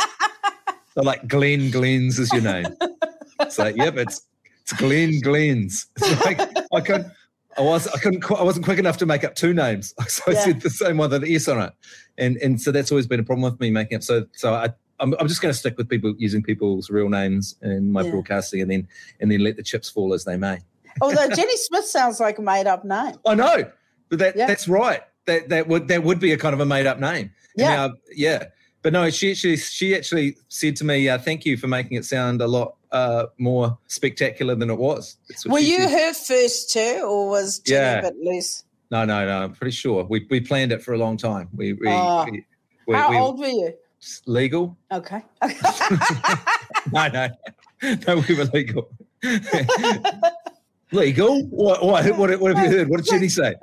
[0.94, 2.66] they're like Glenn Glens is your name.
[3.40, 4.22] It's like, yep, it's
[4.62, 5.87] it's Glenn Glens.
[5.96, 6.40] It's like
[6.72, 7.09] I couldn't.
[7.59, 10.33] I was I couldn't I wasn't quick enough to make up two names, so I
[10.33, 10.44] Yeah.
[10.44, 11.73] said the same one with an S on it,
[12.16, 14.03] and and so that's always been a problem with me making up.
[14.03, 14.68] So so I
[15.01, 18.11] I'm, I'm just going to stick with people using people's real names in my Yeah.
[18.11, 18.88] broadcasting, and then
[19.21, 20.59] and then let the chips fall as they may.
[21.03, 23.14] Although Jenny Smith sounds like a made up name.
[23.27, 23.71] I know,
[24.09, 24.47] but that Yeah.
[24.47, 25.03] that's right.
[25.27, 27.31] That that would that would be a kind of a made up name.
[27.57, 27.75] Yeah.
[27.88, 28.44] now- yeah.
[28.83, 32.05] But no, she actually she actually said to me, uh, "Thank you for making it
[32.05, 35.90] sound a lot uh, more spectacular than it was." Were you said.
[35.90, 37.98] her first too, or was Jenny Yeah.
[37.98, 38.64] a bit loose?
[38.90, 39.42] No, no, no.
[39.44, 41.48] I'm pretty sure we we planned it for a long time.
[41.55, 42.24] We we, Oh.
[42.24, 42.44] we,
[42.87, 43.72] we, How we old were you?
[44.27, 44.77] legal?
[44.92, 45.22] Okay.
[46.92, 47.29] No, no,
[48.07, 48.24] no.
[48.27, 48.88] We were legal.
[50.92, 51.42] legal?
[51.48, 52.16] What, what?
[52.16, 52.40] What?
[52.40, 52.88] What have you heard?
[52.88, 53.55] What did Jenny say?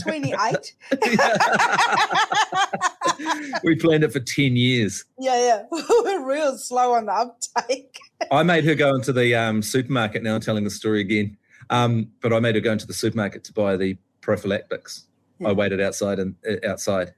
[0.00, 0.74] 28.
[3.64, 5.04] we planned it for ten years.
[5.18, 5.62] Yeah, yeah.
[5.70, 7.98] We're real slow on the uptake.
[8.30, 10.22] I made her go into the um, supermarket.
[10.22, 11.36] Now I'm telling the story again.
[11.70, 15.06] Um, but I made her go into the supermarket to buy the prophylactics.
[15.38, 15.48] Yeah.
[15.48, 17.14] I waited outside and uh, outside.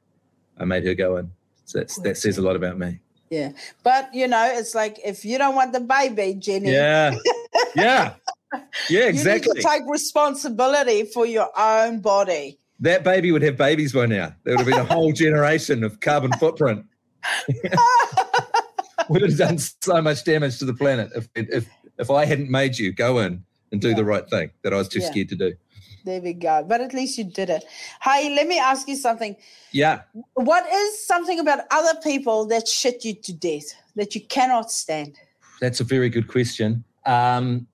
[0.59, 1.31] I made her go in.
[1.64, 3.00] So that's, that says a lot about me.
[3.31, 3.52] Yeah.
[3.83, 7.16] But, you know, it's like if you don't want the baby, Jenny, Yeah,
[7.74, 8.14] yeah,
[8.89, 9.05] yeah.
[9.05, 9.49] Exactly.
[9.49, 12.59] you need to take responsibility for your own body.
[12.81, 14.35] that baby would have babies by now.
[14.45, 16.85] There would have been a whole generation of carbon footprint.
[19.09, 22.79] would have done so much damage to the planet if if if I hadn't made
[22.79, 23.97] you go in and do Yeah.
[23.97, 25.11] the right thing that I was too Yeah.
[25.11, 25.55] scared to do.
[26.05, 26.65] There we go.
[26.69, 27.65] But at least you did it.
[28.01, 29.35] Hey, let me ask you something.
[29.73, 30.03] Yeah.
[30.35, 35.17] What is something about other people that shit you to death that you cannot stand?
[35.61, 36.85] That's a very good question.
[37.07, 37.67] Um,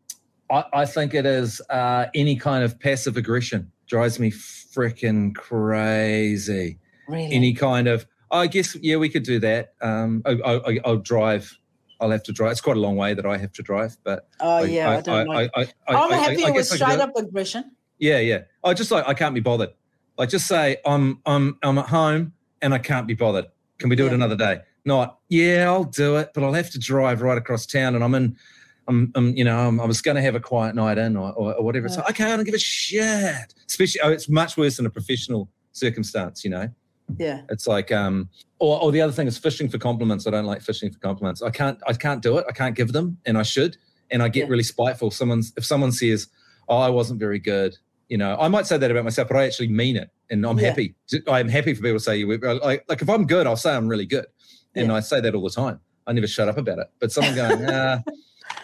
[0.53, 6.79] I, I think it is uh, any kind of passive aggression drives me freaking crazy.
[7.09, 7.33] Really?
[7.33, 9.75] Any kind of, I guess, yeah, we could do that.
[9.81, 11.59] Um, I, I, I'll drive.
[12.01, 12.53] I'll have to drive.
[12.53, 14.91] It's quite a long way that I have to drive, but oh, yeah.
[14.91, 17.01] I, don't like I, I, I, I'm I- I happier with guess I could straight
[17.01, 17.73] up aggression.
[17.99, 18.43] Yeah, yeah.
[18.65, 19.71] I just like I can't be bothered.
[20.19, 23.47] Like just say I'm I'm I'm at home and I can't be bothered.
[23.79, 24.63] Can we do it another day?
[24.85, 28.15] Not yeah, I'll do it, but I'll have to drive right across town and I'm
[28.17, 28.37] in
[28.89, 31.33] I'm, I'm you know, I'm, I was going to have a quiet night in or,
[31.33, 31.87] or, or whatever.
[31.87, 33.55] It's like, okay, I don't give a shit.
[33.67, 36.69] Especially, oh, it's much worse in a professional circumstance, you know?
[37.19, 37.43] Yeah.
[37.49, 40.27] It's like, um, or, or the other thing is fishing for compliments.
[40.27, 41.43] I don't like fishing for compliments.
[41.43, 42.47] I can't, I can't do it.
[42.49, 43.77] I can't give them, and I should.
[44.11, 44.51] And I get Yeah.
[44.51, 45.11] really spiteful.
[45.11, 46.29] Someone's if someone says,
[46.69, 47.77] "Oh, I wasn't very good,"
[48.09, 50.59] you know, I might say that about myself, but I actually mean it, and I'm
[50.59, 50.69] Yeah.
[50.69, 50.95] happy.
[51.27, 52.27] I'm happy for people to say you.
[52.29, 54.27] were- Like, like if I'm good, I'll say I'm really good,
[54.75, 54.95] and Yeah.
[54.95, 55.81] I say that all the time.
[56.07, 56.89] I never shut up about it.
[57.01, 58.01] But someone going, "Nah,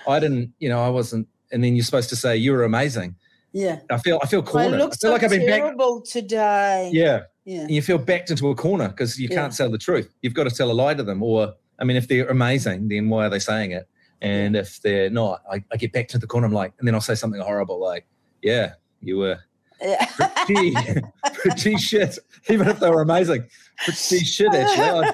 [0.08, 3.16] I didn't," you know, I wasn't, and then you're supposed to say you were amazing.
[3.52, 3.80] Yeah.
[3.90, 4.74] I feel, I feel cornered.
[4.74, 5.60] I look so like I've been back.
[5.60, 6.90] terrible today.
[6.92, 7.60] Yeah, Yeah.
[7.62, 9.36] and you feel backed into a corner because you Yeah.
[9.36, 10.12] can't tell the truth.
[10.22, 11.22] You've got to tell a lie to them.
[11.22, 13.88] Or, I mean, if they're amazing, then why are they saying it?
[14.20, 16.46] And if they're not, I, I get back to the corner.
[16.46, 18.06] I'm like, and then I'll say something horrible like,
[18.42, 19.38] yeah, you were
[19.80, 20.04] Yeah.
[20.44, 20.74] pretty,
[21.34, 22.18] pretty shit,
[22.50, 23.46] even if they were amazing.
[23.84, 25.08] Pretty shit, eh, actually.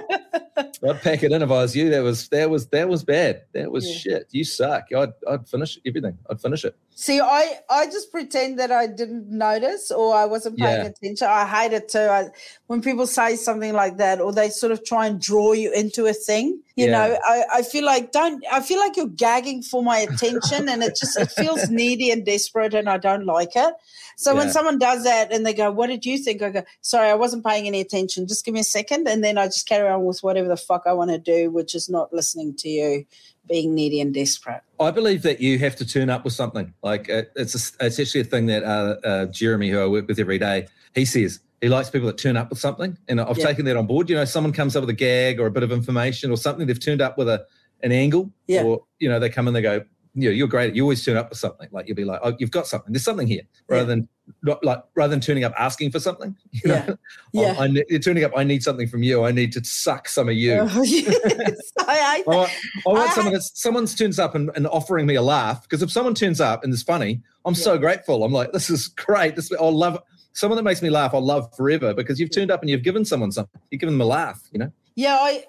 [0.57, 1.91] I'd, I'd pack it in if I was you.
[1.91, 3.43] That was, that was, that was bad.
[3.53, 3.97] That was Yeah.
[3.99, 4.29] shit.
[4.31, 4.87] You suck.
[4.97, 6.17] I'd, I'd finish everything.
[6.31, 6.75] I'd finish it.
[6.97, 10.87] See, I, I just pretend that I didn't notice or I wasn't paying Yeah.
[10.91, 11.27] attention.
[11.29, 11.99] I hate it too.
[11.99, 12.29] I,
[12.69, 16.07] when people say something like that or they sort of try and draw you into
[16.07, 16.93] a thing, you Yeah.
[16.93, 20.83] know, I, I feel like don't I feel like you're gagging for my attention and
[20.85, 23.75] it just it feels needy and desperate and I don't like it.
[24.17, 26.41] So when someone does that and they go, What did you think?
[26.43, 28.29] I go, Sorry, I wasn't paying any attention.
[28.29, 29.07] Just give me a second.
[29.07, 31.75] And then I just carry on with whatever the fuck I want to do, which
[31.75, 33.05] is not listening to you
[33.47, 34.63] being needy and desperate.
[34.81, 36.73] I believe that you have to turn up with something.
[36.83, 40.09] Like uh, it's a, it's actually a thing that uh, uh, Jeremy, who I work
[40.09, 43.37] with every day, he says he likes people that turn up with something, and I've
[43.37, 43.47] Yeah.
[43.47, 44.09] taken that on board.
[44.09, 46.67] You know, someone comes up with a gag or a bit of information or something.
[46.67, 47.45] They've turned up with a
[47.83, 48.63] an angle, Yeah.
[48.63, 50.75] or you know, they come and they go, you know, you're great.
[50.75, 51.69] You always turn up with something.
[51.73, 52.93] Like you'll be like, oh, you've got something.
[52.93, 53.87] There's something here, rather Yeah.
[53.87, 54.09] than
[54.43, 56.35] not like rather than turning up asking for something.
[56.53, 56.95] You know, Yeah.
[56.95, 56.97] Oh,
[57.33, 57.55] Yeah.
[57.59, 58.33] I, ne- you're turning up.
[58.37, 59.25] I need something from you.
[59.25, 60.55] I need to suck some of you.
[60.61, 61.73] Oh, yes.
[61.81, 62.51] I I want,
[62.87, 65.83] I want I- someone that someone turns up and, and offering me a laugh because
[65.83, 68.25] if someone turns up and is funny, I'm so grateful.
[68.25, 69.37] I'm like, this is great.
[69.37, 70.01] This I'll love
[70.33, 71.13] someone that makes me laugh.
[71.15, 73.61] I'll love forever because you've turned up and you've given someone something.
[73.71, 74.41] You've given them a laugh.
[74.53, 74.73] You know.
[74.97, 75.45] Yeah, I,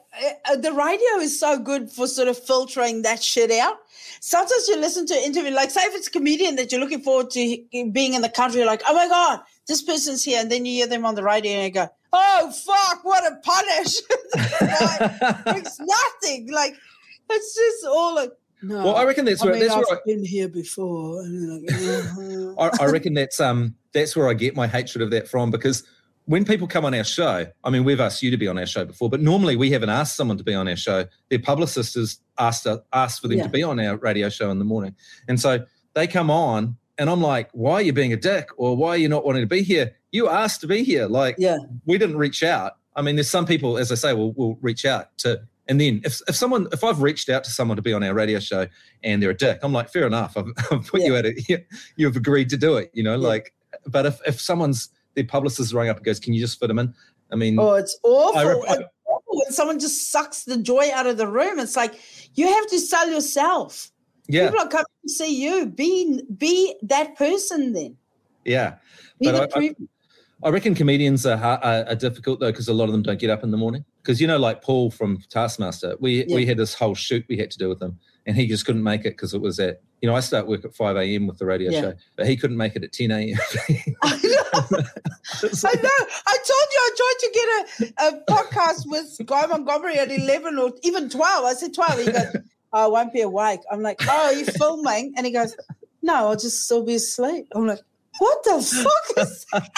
[0.49, 3.77] uh, the radio is so good for sort of filtering that shit out.
[4.19, 7.01] Sometimes you listen to an interview, like say if it's a comedian that you're looking
[7.01, 10.51] forward to being in the country, you're like, oh my god, this person's here, and
[10.51, 13.95] then you hear them on the radio and you go, oh fuck, what a punish!
[15.55, 16.51] it's nothing.
[16.51, 16.75] Like
[17.29, 18.31] it's just all like.
[18.63, 21.21] No, well, I reckon that's I where mean, that's I've where been here before.
[21.23, 22.55] Like, uh-huh.
[22.57, 25.51] I, I, I reckon that's um that's where I get my hatred of that from
[25.51, 25.83] because
[26.25, 28.65] when people come on our show, I mean, we've asked you to be on our
[28.65, 31.05] show before, but normally we haven't asked someone to be on our show.
[31.29, 33.43] Their publicist has asked uh, asked for them Yeah.
[33.43, 34.95] to be on our radio show in the morning,
[35.27, 38.49] and so they come on, and I'm like, "Why are you being a dick?
[38.57, 39.95] Or why are you not wanting to be here?
[40.11, 41.07] You asked to be here.
[41.07, 42.73] Like, yeah, we didn't reach out.
[42.95, 46.01] I mean, there's some people, as I say, will will reach out to, and then
[46.03, 48.67] if if someone, if I've reached out to someone to be on our radio show
[49.03, 50.35] and they're a dick, I'm like, fair enough.
[50.37, 51.65] I've, I've put you at it.
[51.97, 52.89] You've agreed to do it.
[52.93, 53.53] You know, like,
[53.85, 56.79] but if if someone's their publicist rang up and goes, can you just fit them
[56.79, 56.93] in?
[57.31, 58.37] I mean, Oh, it's awful.
[58.39, 61.59] I I- It's awful when someone just sucks the joy out of the room.
[61.59, 61.95] It's like
[62.35, 63.91] you have to sell yourself.
[64.27, 65.65] yeah, People are coming to see you.
[65.67, 67.97] Be be that person then.
[68.43, 68.75] yeah.
[69.19, 69.75] Be But the I- I-
[70.43, 73.29] I reckon comedians are, are, are difficult though because a lot of them don't get
[73.29, 73.85] up in the morning.
[74.03, 76.35] Because you know, like Paul from Taskmaster, we Yeah.
[76.35, 77.97] we had this whole shoot we had to do with him,
[78.27, 80.63] and he just couldn't make it because it was at you know I start work
[80.63, 81.25] at five a.m.
[81.25, 81.81] with the radio Yeah.
[81.81, 83.35] show, but he couldn't make it at ten a.m.
[84.03, 84.51] I know.
[85.63, 86.05] I know.
[86.27, 90.59] I told you I tried to get a, a podcast with Guy Montgomery at 11
[90.59, 91.43] or even 12.
[91.45, 91.99] I said 12.
[92.01, 92.35] He goes,
[92.73, 93.61] oh, I won't be awake.
[93.71, 95.15] I'm like, oh, are you filming?
[95.17, 95.57] And he goes,
[96.03, 97.47] no, I'll just still be asleep.
[97.55, 97.79] I'm like,
[98.19, 99.69] what the fuck is that?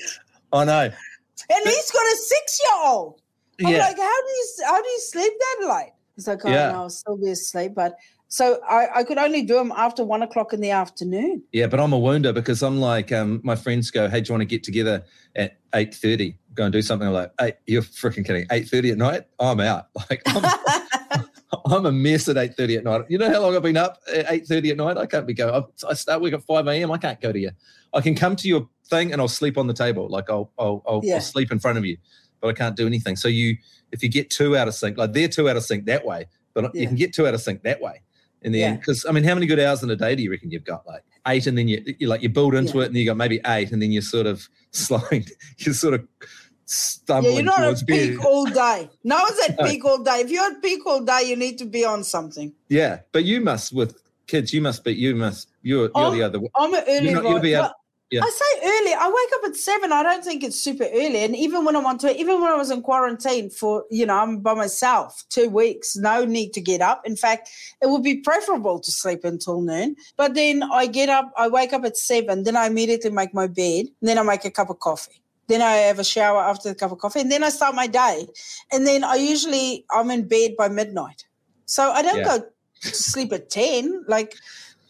[0.54, 0.80] I know.
[0.84, 3.20] And he's got a six year old.
[3.62, 5.92] I'm Yeah, like, how do you how do you sleep that late?
[6.16, 6.72] He's like, oh Yeah.
[6.72, 7.74] no, I'll still be asleep.
[7.74, 7.94] But
[8.34, 11.42] so I, I could only do them after one o'clock in the afternoon.
[11.52, 14.32] yeah, but I'm a wounder because I'm like, um, my friends go, "Hey, do you
[14.34, 15.04] want to get together
[15.36, 16.38] at eight thirty?
[16.54, 18.46] Go and do something." I'm like, "Hey, you're freaking kidding!
[18.50, 19.22] Eight thirty at night?
[19.38, 19.86] I'm out.
[20.10, 21.24] Like, I'm,
[21.66, 23.02] I'm a mess at eight thirty at night.
[23.08, 24.98] You know how long I've been up at eight thirty at night?
[24.98, 25.54] I can't be going.
[25.54, 26.90] I, I start work at five a.m.
[26.90, 27.50] I can't go to you.
[27.92, 30.08] I can come to your thing and I'll sleep on the table.
[30.08, 31.14] Like I'll I'll, I'll, Yeah.
[31.16, 31.96] I'll sleep in front of you,
[32.40, 33.14] but I can't do anything.
[33.14, 33.56] So you,
[33.92, 36.26] if you get two out of sync, like they're two out of sync that way,
[36.52, 38.02] but you can get two out of sync that way
[38.44, 38.78] in the end.
[38.80, 40.86] Because I mean, how many good hours in a day do you reckon you've got?
[40.86, 42.84] Like eight, and then you you like you build into Yeah.
[42.84, 45.24] it, and you got maybe eight, and then you're sort of slowing,
[45.58, 46.26] you're sort of Yeah,
[46.66, 48.88] stumbling you're not towards at peak all day.
[49.02, 49.66] No one's at No.
[49.66, 50.20] peak all day.
[50.20, 52.52] If you're at peak all day, you need to be on something.
[52.68, 54.52] Yeah, but you must with kids.
[54.52, 54.92] You must be.
[54.94, 55.48] You must.
[55.62, 55.90] You're.
[55.94, 56.40] You're the other.
[56.40, 56.50] One.
[56.56, 57.70] I'm an early You're not- you'll be able-
[58.14, 58.20] Yeah.
[58.24, 58.94] I say early.
[58.94, 59.92] I wake up at seven.
[59.92, 61.24] I don't think it's super early.
[61.24, 64.16] And even when I'm on to even when I was in quarantine for, you know,
[64.16, 67.02] I'm by myself two weeks, no need to get up.
[67.04, 67.48] In fact,
[67.82, 69.96] it would be preferable to sleep until noon.
[70.16, 73.46] But then I get up, I wake up at seven, then I immediately make my
[73.46, 75.20] bed, then I make a cup of coffee.
[75.48, 77.86] Then I have a shower after the cup of coffee, and then I start my
[77.86, 78.26] day.
[78.72, 81.24] And then I usually I'm in bed by midnight.
[81.66, 82.38] So I don't Yeah.
[82.38, 82.44] go
[82.82, 84.04] to sleep at ten.
[84.08, 84.34] Like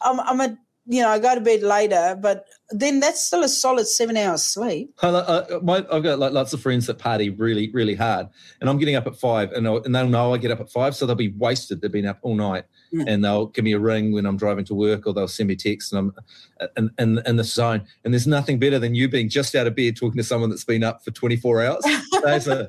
[0.01, 0.57] I'm I'm a
[0.87, 4.43] you know, I go to bed later, but then that's still a solid seven hours
[4.43, 4.93] sleep.
[5.03, 7.95] I, I, uh, uh, my, I've got like lots of friends that party really, really
[7.95, 8.29] hard,
[8.61, 10.71] and I'm getting up at five, and, I'll, and they'll know I get up at
[10.71, 11.81] five, so they'll be wasted.
[11.81, 13.05] They've been up all night, Yeah.
[13.07, 15.57] and they'll give me a ring when I'm driving to work, or they'll send me
[15.57, 16.13] texts, and
[16.61, 17.87] I'm in, in, in the zone.
[18.05, 20.65] And there's nothing better than you being just out of bed talking to someone that's
[20.65, 21.85] been up for 24 hours.
[22.25, 22.69] those are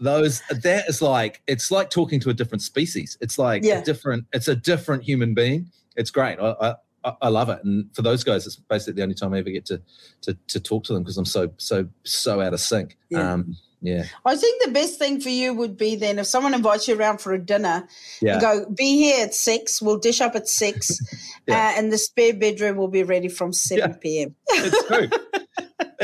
[0.00, 3.16] those that is like it's like talking to a different species.
[3.20, 3.78] It's like Yeah.
[3.80, 4.26] a different.
[4.32, 5.70] It's a different human being.
[5.96, 6.38] It's great.
[6.40, 6.74] I, I
[7.04, 7.60] I- I love it.
[7.64, 9.80] And for those guys, it's basically the only time I ever get to
[10.22, 12.96] to, to talk to them because I'm so so so out of sync.
[13.10, 13.32] Yeah.
[13.34, 16.88] Um, yeah, I think the best thing for you would be then if someone invites
[16.88, 17.86] you around for a dinner,
[18.22, 20.90] yeah, you go, be here at six, we'll dish up at six,
[21.46, 21.54] Yeah.
[21.74, 23.96] uh, and the spare bedroom will be ready from 7 Yeah.
[24.00, 24.34] p.m.
[24.48, 25.08] it's true.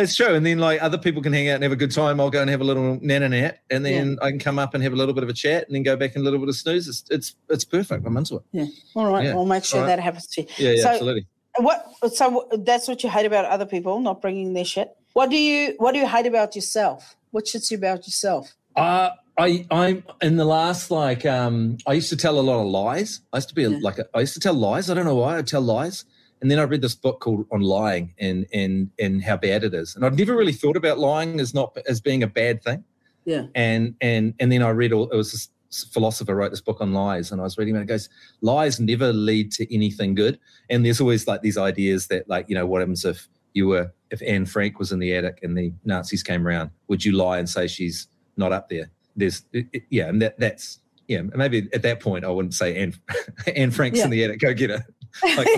[0.03, 0.35] it's true.
[0.35, 2.21] And then like other people can hang out and have a good time.
[2.21, 4.83] I'll go and have a little nana nat, and then I can come up and
[4.83, 6.49] have a little bit of a chat, and then go back and a little bit
[6.49, 6.89] of snooze.
[6.89, 8.07] It's it's, it's perfect.
[8.07, 8.43] I'm into it.
[8.53, 8.67] Yeah.
[8.95, 9.35] All right, Yeah.
[9.35, 9.87] we'll make sure right.
[9.87, 10.49] that happens to you.
[10.59, 11.27] Yeah, yeah, So- absolutely.
[11.59, 11.85] What?
[12.15, 14.97] So that's what you hate about other people not bringing their shit.
[15.15, 17.17] What do you What do you hate about yourself?
[17.33, 18.55] What shits you about yourself?
[18.77, 22.69] Uh, I I'm in the last like um I used to tell a lot of
[22.69, 23.21] lies.
[23.33, 23.79] I used to be a, Yeah.
[23.83, 24.89] like a, I used to tell lies.
[24.91, 26.05] I don't know why I tell lies.
[26.41, 29.75] And then I read this book called On Lying and and and how bad it
[29.75, 29.95] is.
[29.95, 32.85] And I'd never really thought about lying as not as being a bad thing.
[33.25, 33.47] Yeah.
[33.55, 35.49] And and and then I read all it was this
[35.93, 37.83] philosopher wrote this book on lies and I was reading it.
[37.83, 38.09] It goes,
[38.41, 40.39] lies never lead to anything good.
[40.69, 43.93] And there's always like these ideas that like, you know, what happens if you were
[44.11, 47.39] if Anne Frank was in the attic and the Nazis came around, would you lie
[47.39, 48.91] and say she's not up there?
[49.15, 52.77] There's it, it- yeah, and that that's yeah, maybe at that point I wouldn't say
[52.77, 52.95] Anne
[53.57, 54.85] Anne Frank's in the attic, go get her.
[55.37, 55.49] Like,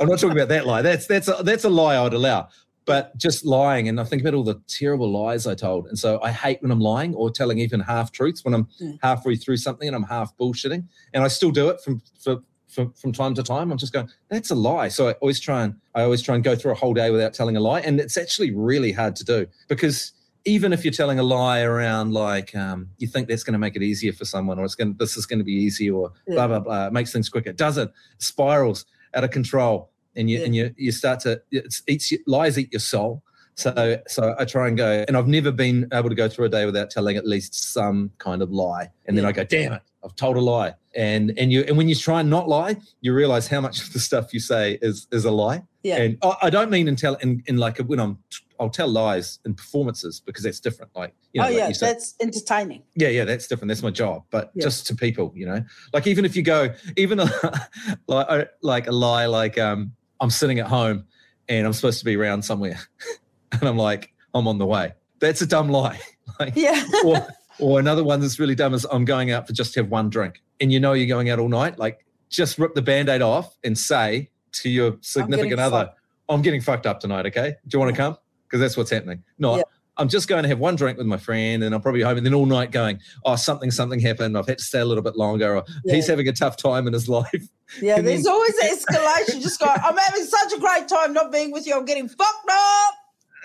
[0.00, 0.82] I'm not talking about that lie.
[0.82, 2.48] That's that's a, that's a lie I'd allow.
[2.84, 6.20] But just lying, and I think about all the terrible lies I told, and so
[6.20, 8.92] I hate when I'm lying or telling even half truths when I'm Yeah.
[9.02, 10.84] halfway through something and I'm half bullshitting,
[11.14, 12.38] and I still do it from for,
[12.68, 13.70] from from time to time.
[13.70, 14.88] I'm just going, that's a lie.
[14.88, 17.34] So I always try and I always try and go through a whole day without
[17.34, 20.12] telling a lie, and it's actually really hard to do because
[20.44, 23.76] even if you're telling a lie around like um, you think that's going to make
[23.76, 26.34] it easier for someone or it's going this is going to be easy or Yeah.
[26.34, 28.84] blah blah blah it makes things quicker it doesn't it spirals
[29.14, 30.44] out of control and you Yeah.
[30.44, 33.22] and you you start to it eats lies eat your soul
[33.54, 36.48] so so I try and go and I've never been able to go through a
[36.48, 39.28] day without telling at least some kind of lie and then Yeah.
[39.28, 42.20] I go damn it I've told a lie and and you and when you try
[42.20, 45.30] and not lie you realize how much of the stuff you say is is a
[45.30, 45.96] lie Yeah.
[45.98, 48.18] and I, I don't mean in tell in, in like when I'm
[48.60, 50.92] I'll tell lies in performances because that's different.
[50.94, 52.82] Like you know, oh like yeah, say, that's entertaining.
[52.94, 53.68] yeah, yeah, that's different.
[53.68, 54.22] That's my job.
[54.30, 54.62] But Yeah.
[54.64, 57.24] just to people, you know, like even if you go, even a,
[58.06, 61.04] like a- like a lie, like um, I'm sitting at home
[61.48, 62.78] and I'm supposed to be around somewhere,
[63.52, 64.92] and I'm like, I'm on the way.
[65.18, 65.98] That's a dumb lie.
[66.40, 66.84] like, Yeah.
[67.04, 67.26] or
[67.58, 70.08] or another one that's really dumb is I'm going out for just to have one
[70.10, 71.78] drink, and you know you're going out all night.
[71.80, 75.98] Like just rip the band-aid off and say to your significant other, fucked.
[76.28, 77.26] I'm getting fucked up tonight.
[77.26, 78.16] Okay, do you want to come?
[78.46, 79.22] Because that's what's happening.
[79.38, 79.62] No, Yeah.
[79.98, 82.24] I'm just going to have one drink with my friend, and I'm probably home, and
[82.24, 84.38] then all night going, oh, something, something happened.
[84.38, 86.94] I've had to stay a little bit longer, or he's having a tough time in
[86.94, 87.46] his life.
[87.80, 89.42] Yeah, And there's then- always an escalation.
[89.42, 91.76] Just go, I'm having such a great time not being with you.
[91.76, 92.94] I'm getting fucked up.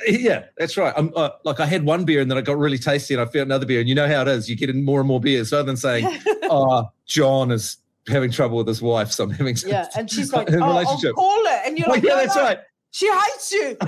[0.08, 0.94] Yeah, that's right.
[0.96, 3.26] I'm uh, like I had one beer and then I got really tasty and I
[3.26, 4.48] felt another beer and you know how it is.
[4.48, 6.06] You get in more and more beers rather than saying,
[6.44, 7.78] "Oh, John is
[8.08, 11.16] having trouble with his wife, so I'm having Yeah, and she's like, oh, I'll relationship."
[11.16, 11.62] call her.
[11.66, 12.60] And you're Oh, like, yeah, no, that's no, right.
[12.92, 13.78] She hates you.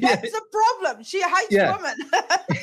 [0.00, 1.02] Yeah, That's the problem.
[1.04, 1.76] She hates Yeah.
[1.76, 1.96] women.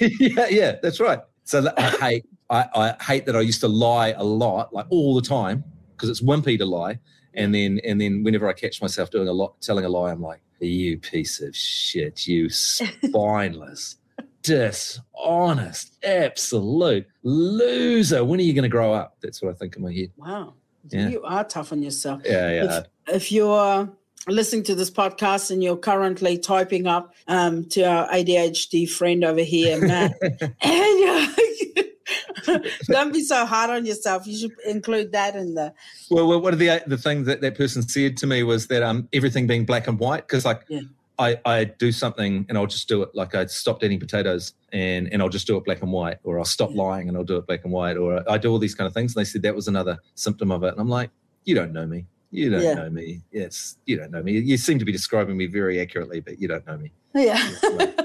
[0.20, 1.20] yeah, yeah, that's right.
[1.44, 5.14] So I hate, I, I hate that I used to lie a lot, like all
[5.14, 6.98] the time, because it's wimpy to lie.
[7.36, 10.22] And then, and then, whenever I catch myself doing a lot, telling a lie, I'm
[10.22, 13.98] like, "You piece of shit, you spineless,
[14.42, 18.24] dishonest, absolute loser.
[18.24, 20.12] When are you going to grow up?" That's what I think in my head.
[20.16, 20.54] Wow.
[20.90, 21.10] Yeah.
[21.10, 22.22] You are tough on yourself.
[22.26, 22.78] Yeah, yeah.
[23.08, 23.90] If, if you're
[24.28, 29.42] listening to this podcast and you're currently typing up um, to our ADHD friend over
[29.42, 34.28] here, Matt, and you're, don't be so hard on yourself.
[34.28, 35.74] You should include that in the.
[36.10, 38.84] Well, well, one of the the things that that person said to me was that
[38.84, 40.82] um everything being black and white because like Yeah.
[41.18, 45.08] I I do something and I'll just do it like I stopped eating potatoes and
[45.12, 47.38] and I'll just do it black and white or I'll stop lying and I'll do
[47.38, 49.42] it black and white or I do all these kind of things and they said
[49.44, 51.10] that was another symptom of it and I'm like
[51.46, 52.74] you don't know me You don't Yeah.
[52.74, 53.22] know me.
[53.32, 54.34] Yes, you don't know me.
[54.40, 56.92] You seem to be describing me very accurately, but you don't know me.
[57.14, 57.40] Yeah.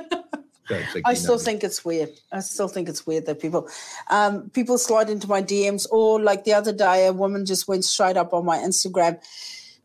[0.73, 2.11] I you know still think it's weird.
[2.31, 3.69] I still think it's weird that people,
[4.09, 5.85] um, people slide into my DMs.
[5.91, 9.19] Or like the other day, a woman just went straight up on my Instagram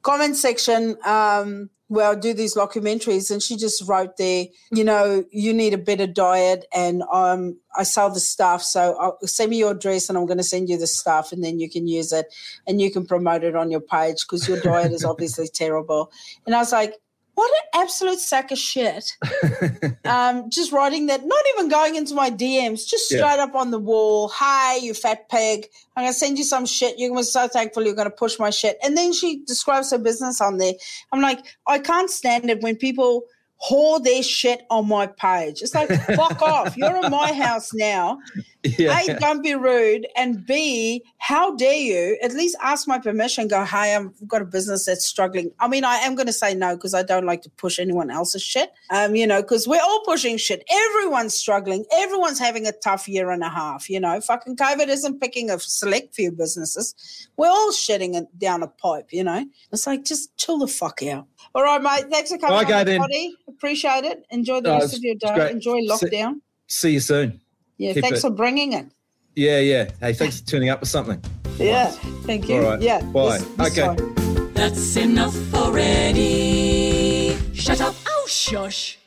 [0.04, 5.24] comment section um, where I do these documentaries, and she just wrote there, you know,
[5.32, 9.58] you need a better diet, and um, I sell the stuff, so I'll, send me
[9.58, 12.12] your address, and I'm going to send you the stuff, and then you can use
[12.12, 12.34] it,
[12.68, 16.12] and you can promote it on your page because your diet is obviously terrible.
[16.46, 16.96] And I was like.
[17.36, 19.18] What an absolute sack of shit
[20.06, 23.18] um, just writing that, not even going into my DMs, just Yeah.
[23.20, 24.30] straight up on the wall.
[24.30, 25.68] Hi, you fat pig.
[25.96, 26.98] I'm going to send you some shit.
[26.98, 28.78] You're going to be so thankful you're going to push my shit.
[28.84, 30.74] And then she describes her business on there.
[31.12, 33.24] I'm like, I can't stand it when people
[33.64, 35.62] whore their shit on my page.
[35.62, 36.76] It's like, fuck off.
[36.78, 38.20] You're in my house now.
[38.64, 39.00] yeah.
[39.00, 40.08] A, don't be rude.
[40.16, 44.46] And B, how dare you at least ask my permission, go, hey, I've got a
[44.46, 45.52] business that's struggling.
[45.60, 48.12] I mean, I am going to say no because I don't like to push anyone
[48.12, 50.64] else's shit, um, you know, because we're all pushing shit.
[50.70, 51.86] Everyone's struggling.
[51.94, 54.20] Everyone's having a tough year and a half, you know.
[54.20, 57.30] Fucking COVID isn't picking a select few businesses.
[57.38, 59.46] We're all shitting it down a pipe, you know.
[59.72, 61.28] It's like, just chill the fuck out.
[61.54, 62.06] All right, mate.
[62.12, 62.96] Thanks for coming Okay, on, then.
[62.96, 63.36] everybody.
[63.48, 64.26] Appreciate it.
[64.32, 65.34] Enjoy the No, rest of your day.
[65.36, 65.52] great.
[65.52, 66.36] Enjoy lockdown.
[66.68, 67.40] See you soon.
[67.78, 68.88] Yeah, keep thanks it- for bringing it.
[69.36, 69.90] Yeah, yeah.
[70.00, 71.22] Hey, thanks for tuning up with something.
[71.58, 71.92] Yeah,
[72.26, 72.58] thank you.
[72.58, 72.82] All right.
[72.82, 73.38] Yeah, Bye.
[73.40, 73.88] this- this Okay.
[73.88, 74.52] one.
[74.54, 77.36] That's enough already.
[77.54, 77.96] Shut up.
[78.08, 78.98] Oh, shush.